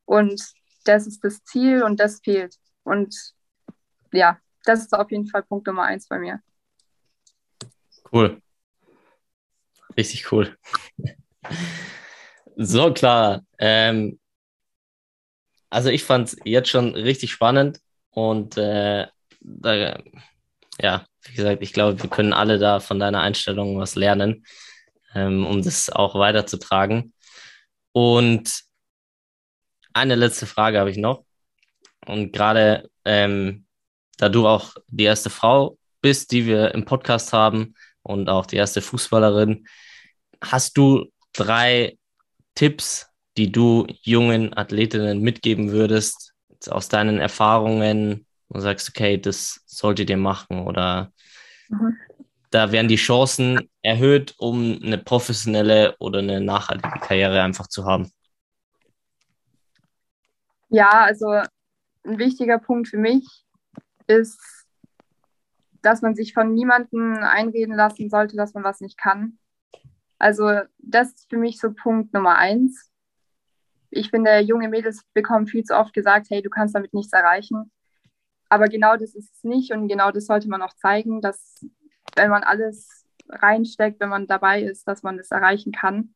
Und 0.04 0.40
das 0.84 1.06
ist 1.06 1.24
das 1.24 1.42
Ziel 1.44 1.82
und 1.82 1.98
das 1.98 2.20
fehlt. 2.20 2.56
Und 2.84 3.14
ja, 4.12 4.38
das 4.64 4.80
ist 4.80 4.94
auf 4.94 5.10
jeden 5.10 5.26
Fall 5.26 5.42
Punkt 5.42 5.66
Nummer 5.66 5.84
eins 5.84 6.06
bei 6.06 6.18
mir. 6.18 6.40
Cool. 8.12 8.41
Richtig 9.96 10.32
cool. 10.32 10.56
So, 12.56 12.92
klar. 12.92 13.42
Ähm, 13.58 14.18
also 15.70 15.88
ich 15.88 16.04
fand 16.04 16.28
es 16.28 16.36
jetzt 16.44 16.68
schon 16.68 16.94
richtig 16.94 17.32
spannend 17.32 17.80
und 18.10 18.56
äh, 18.58 19.06
da, 19.40 19.98
ja, 20.80 21.06
wie 21.22 21.34
gesagt, 21.34 21.62
ich 21.62 21.72
glaube, 21.72 22.02
wir 22.02 22.10
können 22.10 22.32
alle 22.32 22.58
da 22.58 22.80
von 22.80 22.98
deiner 22.98 23.20
Einstellung 23.20 23.78
was 23.78 23.94
lernen, 23.94 24.44
ähm, 25.14 25.46
um 25.46 25.62
das 25.62 25.88
auch 25.90 26.14
weiterzutragen. 26.14 27.14
Und 27.92 28.62
eine 29.92 30.14
letzte 30.14 30.46
Frage 30.46 30.78
habe 30.78 30.90
ich 30.90 30.96
noch. 30.96 31.24
Und 32.06 32.32
gerade 32.32 32.90
ähm, 33.04 33.66
da 34.18 34.28
du 34.28 34.46
auch 34.46 34.74
die 34.88 35.04
erste 35.04 35.30
Frau 35.30 35.78
bist, 36.00 36.32
die 36.32 36.46
wir 36.46 36.74
im 36.74 36.84
Podcast 36.84 37.32
haben 37.32 37.74
und 38.02 38.28
auch 38.28 38.46
die 38.46 38.56
erste 38.56 38.82
Fußballerin, 38.82 39.66
hast 40.42 40.76
du 40.76 41.06
drei 41.32 41.96
Tipps, 42.54 43.06
die 43.36 43.50
du 43.50 43.86
jungen 44.02 44.56
Athletinnen 44.56 45.20
mitgeben 45.20 45.70
würdest, 45.70 46.32
aus 46.68 46.88
deinen 46.88 47.18
Erfahrungen 47.18 48.26
und 48.48 48.60
sagst, 48.60 48.88
okay, 48.90 49.18
das 49.18 49.62
solltet 49.66 50.10
ihr 50.10 50.16
machen 50.16 50.66
oder 50.66 51.12
mhm. 51.68 51.96
da 52.50 52.70
werden 52.70 52.88
die 52.88 52.96
Chancen 52.96 53.70
erhöht, 53.80 54.34
um 54.38 54.78
eine 54.82 54.98
professionelle 54.98 55.96
oder 55.98 56.18
eine 56.20 56.40
nachhaltige 56.40 57.00
Karriere 57.00 57.42
einfach 57.42 57.66
zu 57.66 57.84
haben? 57.84 58.12
Ja, 60.68 60.90
also 60.90 61.26
ein 62.04 62.18
wichtiger 62.18 62.58
Punkt 62.58 62.88
für 62.88 62.98
mich 62.98 63.24
ist, 64.06 64.40
dass 65.82 66.02
man 66.02 66.14
sich 66.14 66.32
von 66.32 66.54
niemandem 66.54 67.14
einreden 67.22 67.74
lassen 67.74 68.08
sollte, 68.08 68.36
dass 68.36 68.54
man 68.54 68.64
was 68.64 68.80
nicht 68.80 68.98
kann. 68.98 69.38
Also 70.18 70.60
das 70.78 71.08
ist 71.08 71.28
für 71.28 71.38
mich 71.38 71.58
so 71.58 71.72
Punkt 71.72 72.14
Nummer 72.14 72.36
eins. 72.36 72.90
Ich 73.90 74.10
finde, 74.10 74.38
junge 74.38 74.68
Mädels 74.68 75.04
bekommen 75.12 75.46
viel 75.46 75.64
zu 75.64 75.76
oft 75.76 75.92
gesagt, 75.92 76.28
hey, 76.30 76.42
du 76.42 76.48
kannst 76.48 76.74
damit 76.74 76.94
nichts 76.94 77.12
erreichen. 77.12 77.70
Aber 78.48 78.66
genau 78.68 78.96
das 78.96 79.14
ist 79.14 79.34
es 79.34 79.44
nicht 79.44 79.72
und 79.72 79.88
genau 79.88 80.10
das 80.10 80.26
sollte 80.26 80.48
man 80.48 80.62
auch 80.62 80.74
zeigen, 80.74 81.20
dass 81.20 81.64
wenn 82.14 82.30
man 82.30 82.42
alles 82.44 83.04
reinsteckt, 83.28 84.00
wenn 84.00 84.10
man 84.10 84.26
dabei 84.26 84.62
ist, 84.62 84.86
dass 84.86 85.02
man 85.02 85.16
das 85.16 85.30
erreichen 85.30 85.72
kann. 85.72 86.14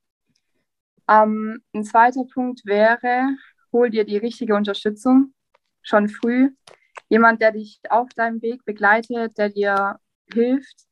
Ähm, 1.08 1.62
ein 1.72 1.84
zweiter 1.84 2.24
Punkt 2.32 2.66
wäre, 2.66 3.36
hol 3.72 3.90
dir 3.90 4.04
die 4.04 4.16
richtige 4.16 4.54
Unterstützung 4.54 5.34
schon 5.82 6.08
früh. 6.08 6.50
Jemand, 7.08 7.40
der 7.40 7.52
dich 7.52 7.80
auf 7.88 8.08
deinem 8.10 8.42
Weg 8.42 8.64
begleitet, 8.64 9.38
der 9.38 9.48
dir 9.50 10.00
hilft, 10.32 10.86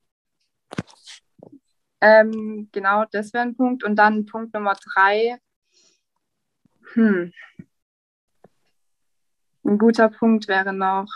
ähm, 2.00 2.68
genau, 2.70 3.06
das 3.10 3.32
wäre 3.32 3.44
ein 3.44 3.56
Punkt. 3.56 3.82
Und 3.82 3.96
dann 3.96 4.26
Punkt 4.26 4.52
Nummer 4.52 4.74
drei. 4.74 5.38
Hm. 6.92 7.32
Ein 9.64 9.78
guter 9.78 10.10
Punkt 10.10 10.46
wäre 10.46 10.74
noch. 10.74 11.08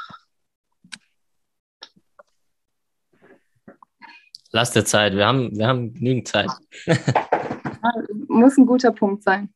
Lass 4.51 4.71
dir 4.71 4.83
Zeit, 4.87 5.13
wir 5.15 5.27
haben, 5.27 5.55
wir 5.59 5.67
haben 5.67 5.93
genügend 5.93 6.27
Zeit. 6.27 6.49
Muss 8.29 8.57
ein 8.57 8.65
guter 8.65 8.93
Punkt 8.93 9.23
sein. 9.23 9.53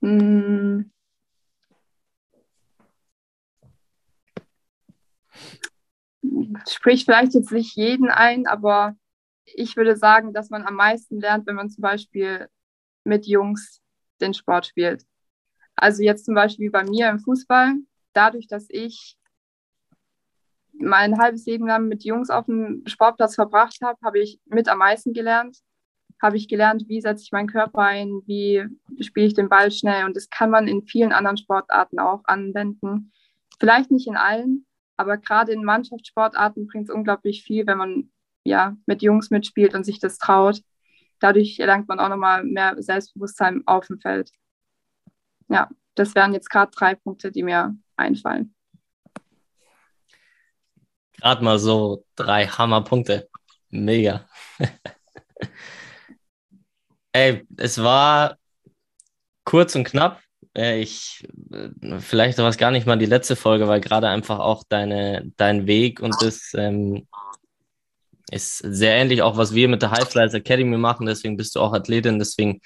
Hm. 0.00 0.92
Spricht 6.68 7.06
vielleicht 7.06 7.34
jetzt 7.34 7.52
nicht 7.52 7.76
jeden 7.76 8.08
ein, 8.08 8.46
aber 8.46 8.94
ich 9.44 9.76
würde 9.76 9.96
sagen, 9.96 10.32
dass 10.32 10.50
man 10.50 10.64
am 10.64 10.74
meisten 10.74 11.20
lernt, 11.20 11.46
wenn 11.46 11.56
man 11.56 11.70
zum 11.70 11.82
Beispiel 11.82 12.48
mit 13.04 13.26
Jungs 13.26 13.80
den 14.20 14.34
Sport 14.34 14.66
spielt. 14.66 15.04
Also 15.76 16.02
jetzt 16.02 16.24
zum 16.26 16.34
Beispiel 16.34 16.70
bei 16.70 16.84
mir 16.84 17.08
im 17.08 17.20
Fußball, 17.20 17.74
dadurch, 18.12 18.46
dass 18.46 18.66
ich 18.68 19.16
mein 20.72 21.18
halbes 21.18 21.46
Leben 21.46 21.66
lang 21.66 21.88
mit 21.88 22.04
Jungs 22.04 22.30
auf 22.30 22.46
dem 22.46 22.82
Sportplatz 22.86 23.34
verbracht 23.34 23.78
habe, 23.82 23.98
habe 24.04 24.18
ich 24.18 24.40
mit 24.46 24.68
am 24.68 24.78
meisten 24.78 25.12
gelernt. 25.12 25.58
Habe 26.22 26.36
ich 26.36 26.48
gelernt, 26.48 26.84
wie 26.86 27.00
setze 27.00 27.22
ich 27.22 27.32
meinen 27.32 27.48
Körper 27.48 27.80
ein, 27.80 28.20
wie 28.26 28.66
spiele 29.00 29.26
ich 29.26 29.34
den 29.34 29.48
Ball 29.48 29.70
schnell. 29.70 30.04
Und 30.04 30.16
das 30.16 30.28
kann 30.28 30.50
man 30.50 30.68
in 30.68 30.82
vielen 30.82 31.12
anderen 31.12 31.38
Sportarten 31.38 31.98
auch 31.98 32.22
anwenden. 32.24 33.12
Vielleicht 33.58 33.90
nicht 33.90 34.06
in 34.06 34.16
allen, 34.16 34.66
aber 35.00 35.16
gerade 35.16 35.52
in 35.52 35.64
Mannschaftssportarten 35.64 36.66
bringt 36.66 36.90
es 36.90 36.94
unglaublich 36.94 37.42
viel, 37.42 37.66
wenn 37.66 37.78
man 37.78 38.10
ja 38.44 38.76
mit 38.84 39.00
Jungs 39.02 39.30
mitspielt 39.30 39.74
und 39.74 39.84
sich 39.84 39.98
das 39.98 40.18
traut. 40.18 40.60
Dadurch 41.20 41.58
erlangt 41.58 41.88
man 41.88 41.98
auch 41.98 42.10
nochmal 42.10 42.44
mehr 42.44 42.76
Selbstbewusstsein 42.80 43.62
auf 43.64 43.86
dem 43.86 43.98
Feld. 43.98 44.30
Ja, 45.48 45.70
das 45.94 46.14
wären 46.14 46.34
jetzt 46.34 46.50
gerade 46.50 46.70
drei 46.70 46.94
Punkte, 46.94 47.32
die 47.32 47.42
mir 47.42 47.74
einfallen. 47.96 48.54
Gerade 51.12 51.44
mal 51.44 51.58
so 51.58 52.04
drei 52.14 52.46
Hammerpunkte. 52.46 53.28
Mega. 53.70 54.28
Ey, 57.12 57.46
es 57.56 57.82
war 57.82 58.36
kurz 59.44 59.74
und 59.74 59.84
knapp. 59.84 60.20
Äh, 60.56 60.80
ich, 60.80 61.26
äh, 61.52 61.98
vielleicht 62.00 62.38
war 62.38 62.48
es 62.48 62.56
gar 62.56 62.70
nicht 62.70 62.86
mal 62.86 62.98
die 62.98 63.06
letzte 63.06 63.36
Folge, 63.36 63.68
weil 63.68 63.80
gerade 63.80 64.08
einfach 64.08 64.38
auch 64.38 64.64
deine, 64.68 65.30
dein 65.36 65.66
Weg 65.66 66.00
und 66.00 66.14
das 66.20 66.52
ähm, 66.54 67.06
ist 68.30 68.58
sehr 68.58 68.94
ähnlich 68.96 69.22
auch, 69.22 69.36
was 69.36 69.54
wir 69.54 69.68
mit 69.68 69.82
der 69.82 69.90
High 69.90 70.08
Flyers 70.08 70.34
Academy 70.34 70.76
machen. 70.76 71.06
Deswegen 71.06 71.36
bist 71.36 71.56
du 71.56 71.60
auch 71.60 71.72
Athletin. 71.72 72.18
Deswegen 72.18 72.60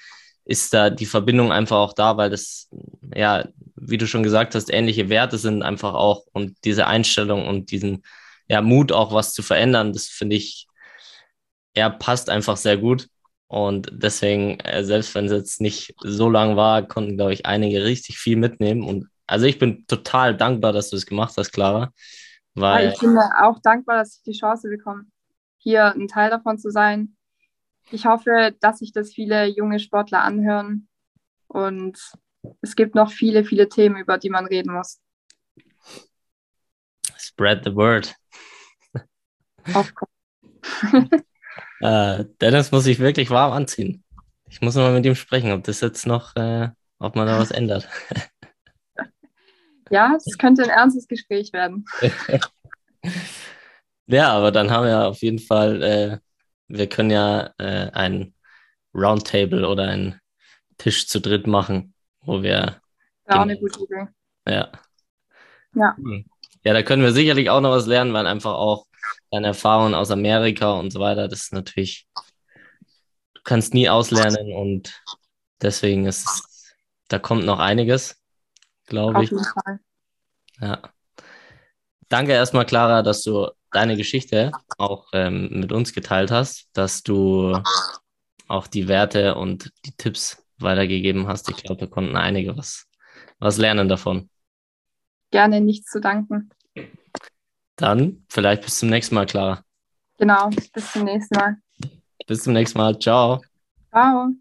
ist 0.45 0.73
da 0.73 0.89
die 0.89 1.07
Verbindung 1.07 1.51
einfach 1.51 1.77
auch 1.77 1.93
da, 1.93 2.17
weil 2.17 2.29
das, 2.29 2.69
ja, 3.13 3.47
wie 3.75 3.97
du 3.97 4.07
schon 4.07 4.23
gesagt 4.23 4.55
hast, 4.55 4.71
ähnliche 4.71 5.09
Werte 5.09 5.37
sind 5.37 5.63
einfach 5.63 5.95
auch 5.95 6.25
und 6.33 6.55
diese 6.63 6.87
Einstellung 6.87 7.47
und 7.47 7.71
diesen, 7.71 8.03
ja, 8.47 8.61
Mut 8.61 8.91
auch 8.91 9.11
was 9.11 9.33
zu 9.33 9.41
verändern, 9.41 9.91
das 9.91 10.07
finde 10.07 10.35
ich, 10.35 10.67
er 11.73 11.89
passt 11.89 12.29
einfach 12.29 12.57
sehr 12.57 12.77
gut. 12.77 13.07
Und 13.47 13.89
deswegen, 13.91 14.59
äh, 14.61 14.83
selbst 14.83 15.13
wenn 15.15 15.25
es 15.25 15.31
jetzt 15.31 15.61
nicht 15.61 15.93
so 16.01 16.29
lang 16.29 16.55
war, 16.55 16.87
konnten, 16.87 17.15
glaube 17.15 17.33
ich, 17.33 17.45
einige 17.45 17.83
richtig 17.83 18.17
viel 18.17 18.37
mitnehmen. 18.37 18.83
Und 18.83 19.07
also 19.27 19.45
ich 19.45 19.59
bin 19.59 19.85
total 19.87 20.35
dankbar, 20.35 20.73
dass 20.73 20.89
du 20.89 20.95
es 20.95 21.05
gemacht 21.05 21.35
hast, 21.37 21.51
Clara. 21.51 21.91
Weil 22.55 22.85
ja, 22.85 22.93
ich 22.93 22.99
bin 22.99 23.17
auch 23.17 23.59
dankbar, 23.61 23.97
dass 23.97 24.17
ich 24.17 24.23
die 24.23 24.39
Chance 24.39 24.69
bekomme, 24.69 25.05
hier 25.57 25.93
ein 25.93 26.07
Teil 26.07 26.29
davon 26.29 26.57
zu 26.57 26.71
sein. 26.71 27.15
Ich 27.91 28.05
hoffe, 28.05 28.55
dass 28.61 28.79
sich 28.79 28.91
das 28.93 29.13
viele 29.13 29.45
junge 29.45 29.79
Sportler 29.79 30.23
anhören. 30.23 30.87
Und 31.47 31.99
es 32.61 32.75
gibt 32.75 32.95
noch 32.95 33.11
viele, 33.11 33.43
viele 33.43 33.69
Themen, 33.69 33.97
über 33.97 34.17
die 34.17 34.29
man 34.29 34.45
reden 34.45 34.73
muss. 34.73 34.99
Spread 37.17 37.63
the 37.63 37.75
word. 37.75 38.15
Of 39.73 39.93
course. 39.93 41.23
Äh, 41.81 42.25
Dennis 42.41 42.71
muss 42.71 42.83
sich 42.83 42.99
wirklich 42.99 43.29
warm 43.29 43.51
anziehen. 43.51 44.03
Ich 44.49 44.61
muss 44.61 44.75
mal 44.75 44.93
mit 44.93 45.05
ihm 45.05 45.15
sprechen, 45.15 45.51
ob 45.51 45.63
das 45.63 45.81
jetzt 45.81 46.05
noch, 46.07 46.35
äh, 46.35 46.69
ob 46.99 47.15
man 47.15 47.27
da 47.27 47.39
was 47.39 47.51
ändert. 47.51 47.87
Ja, 49.91 50.15
es 50.17 50.39
könnte 50.39 50.63
ein 50.63 50.71
ernstes 50.71 51.07
Gespräch 51.07 51.53
werden. 51.53 51.85
ja, 54.07 54.31
aber 54.31 54.51
dann 54.51 54.71
haben 54.71 54.87
wir 54.87 55.05
auf 55.05 55.21
jeden 55.21 55.37
Fall 55.37 55.83
äh, 55.83 56.17
wir 56.67 56.87
können 56.89 57.11
ja 57.11 57.53
äh, 57.57 57.91
ein 57.91 58.33
Roundtable 58.93 59.67
oder 59.67 59.83
einen 59.83 60.19
Tisch 60.77 61.07
zu 61.07 61.19
dritt 61.19 61.47
machen, 61.47 61.93
wo 62.21 62.41
wir. 62.41 62.81
Ja, 63.29 63.41
eine 63.41 63.57
gute 63.57 63.83
Idee. 63.83 64.07
Ja. 64.47 64.71
Ja. 65.73 65.95
Ja, 66.63 66.73
da 66.73 66.83
können 66.83 67.03
wir 67.03 67.11
sicherlich 67.11 67.49
auch 67.49 67.61
noch 67.61 67.71
was 67.71 67.85
lernen, 67.85 68.13
weil 68.13 68.27
einfach 68.27 68.53
auch 68.53 68.85
deine 69.31 69.47
Erfahrungen 69.47 69.93
aus 69.93 70.11
Amerika 70.11 70.73
und 70.73 70.91
so 70.91 70.99
weiter, 70.99 71.27
das 71.27 71.41
ist 71.41 71.53
natürlich, 71.53 72.07
du 73.33 73.41
kannst 73.43 73.73
nie 73.73 73.89
auslernen 73.89 74.53
und 74.53 75.01
deswegen 75.61 76.05
ist 76.05 76.25
es, 76.25 76.75
da 77.07 77.19
kommt 77.19 77.45
noch 77.45 77.59
einiges, 77.59 78.21
glaube 78.85 79.23
ich. 79.23 79.31
Auf 79.31 79.39
jeden 79.39 79.45
Fall. 79.45 79.79
Ja. 80.61 80.81
Danke 82.07 82.33
erstmal, 82.33 82.65
Clara, 82.65 83.01
dass 83.01 83.23
du 83.23 83.49
deine 83.71 83.97
Geschichte 83.97 84.51
auch 84.77 85.07
ähm, 85.13 85.49
mit 85.59 85.71
uns 85.71 85.93
geteilt 85.93 86.31
hast, 86.31 86.69
dass 86.73 87.03
du 87.03 87.61
auch 88.47 88.67
die 88.67 88.87
Werte 88.87 89.35
und 89.35 89.71
die 89.85 89.95
Tipps 89.97 90.43
weitergegeben 90.57 91.27
hast. 91.27 91.49
Ich 91.49 91.57
glaube, 91.57 91.81
wir 91.81 91.89
konnten 91.89 92.15
einige 92.15 92.55
was, 92.55 92.87
was 93.39 93.57
lernen 93.57 93.89
davon. 93.89 94.29
Gerne 95.31 95.59
nichts 95.59 95.91
zu 95.91 95.99
danken. 95.99 96.49
Dann 97.77 98.25
vielleicht 98.29 98.63
bis 98.63 98.79
zum 98.79 98.89
nächsten 98.89 99.15
Mal, 99.15 99.25
Clara. 99.25 99.63
Genau, 100.17 100.49
bis 100.73 100.91
zum 100.91 101.03
nächsten 101.03 101.35
Mal. 101.35 101.57
Bis 102.27 102.43
zum 102.43 102.53
nächsten 102.53 102.77
Mal. 102.77 102.97
Ciao. 102.99 103.41
Ciao. 103.91 104.31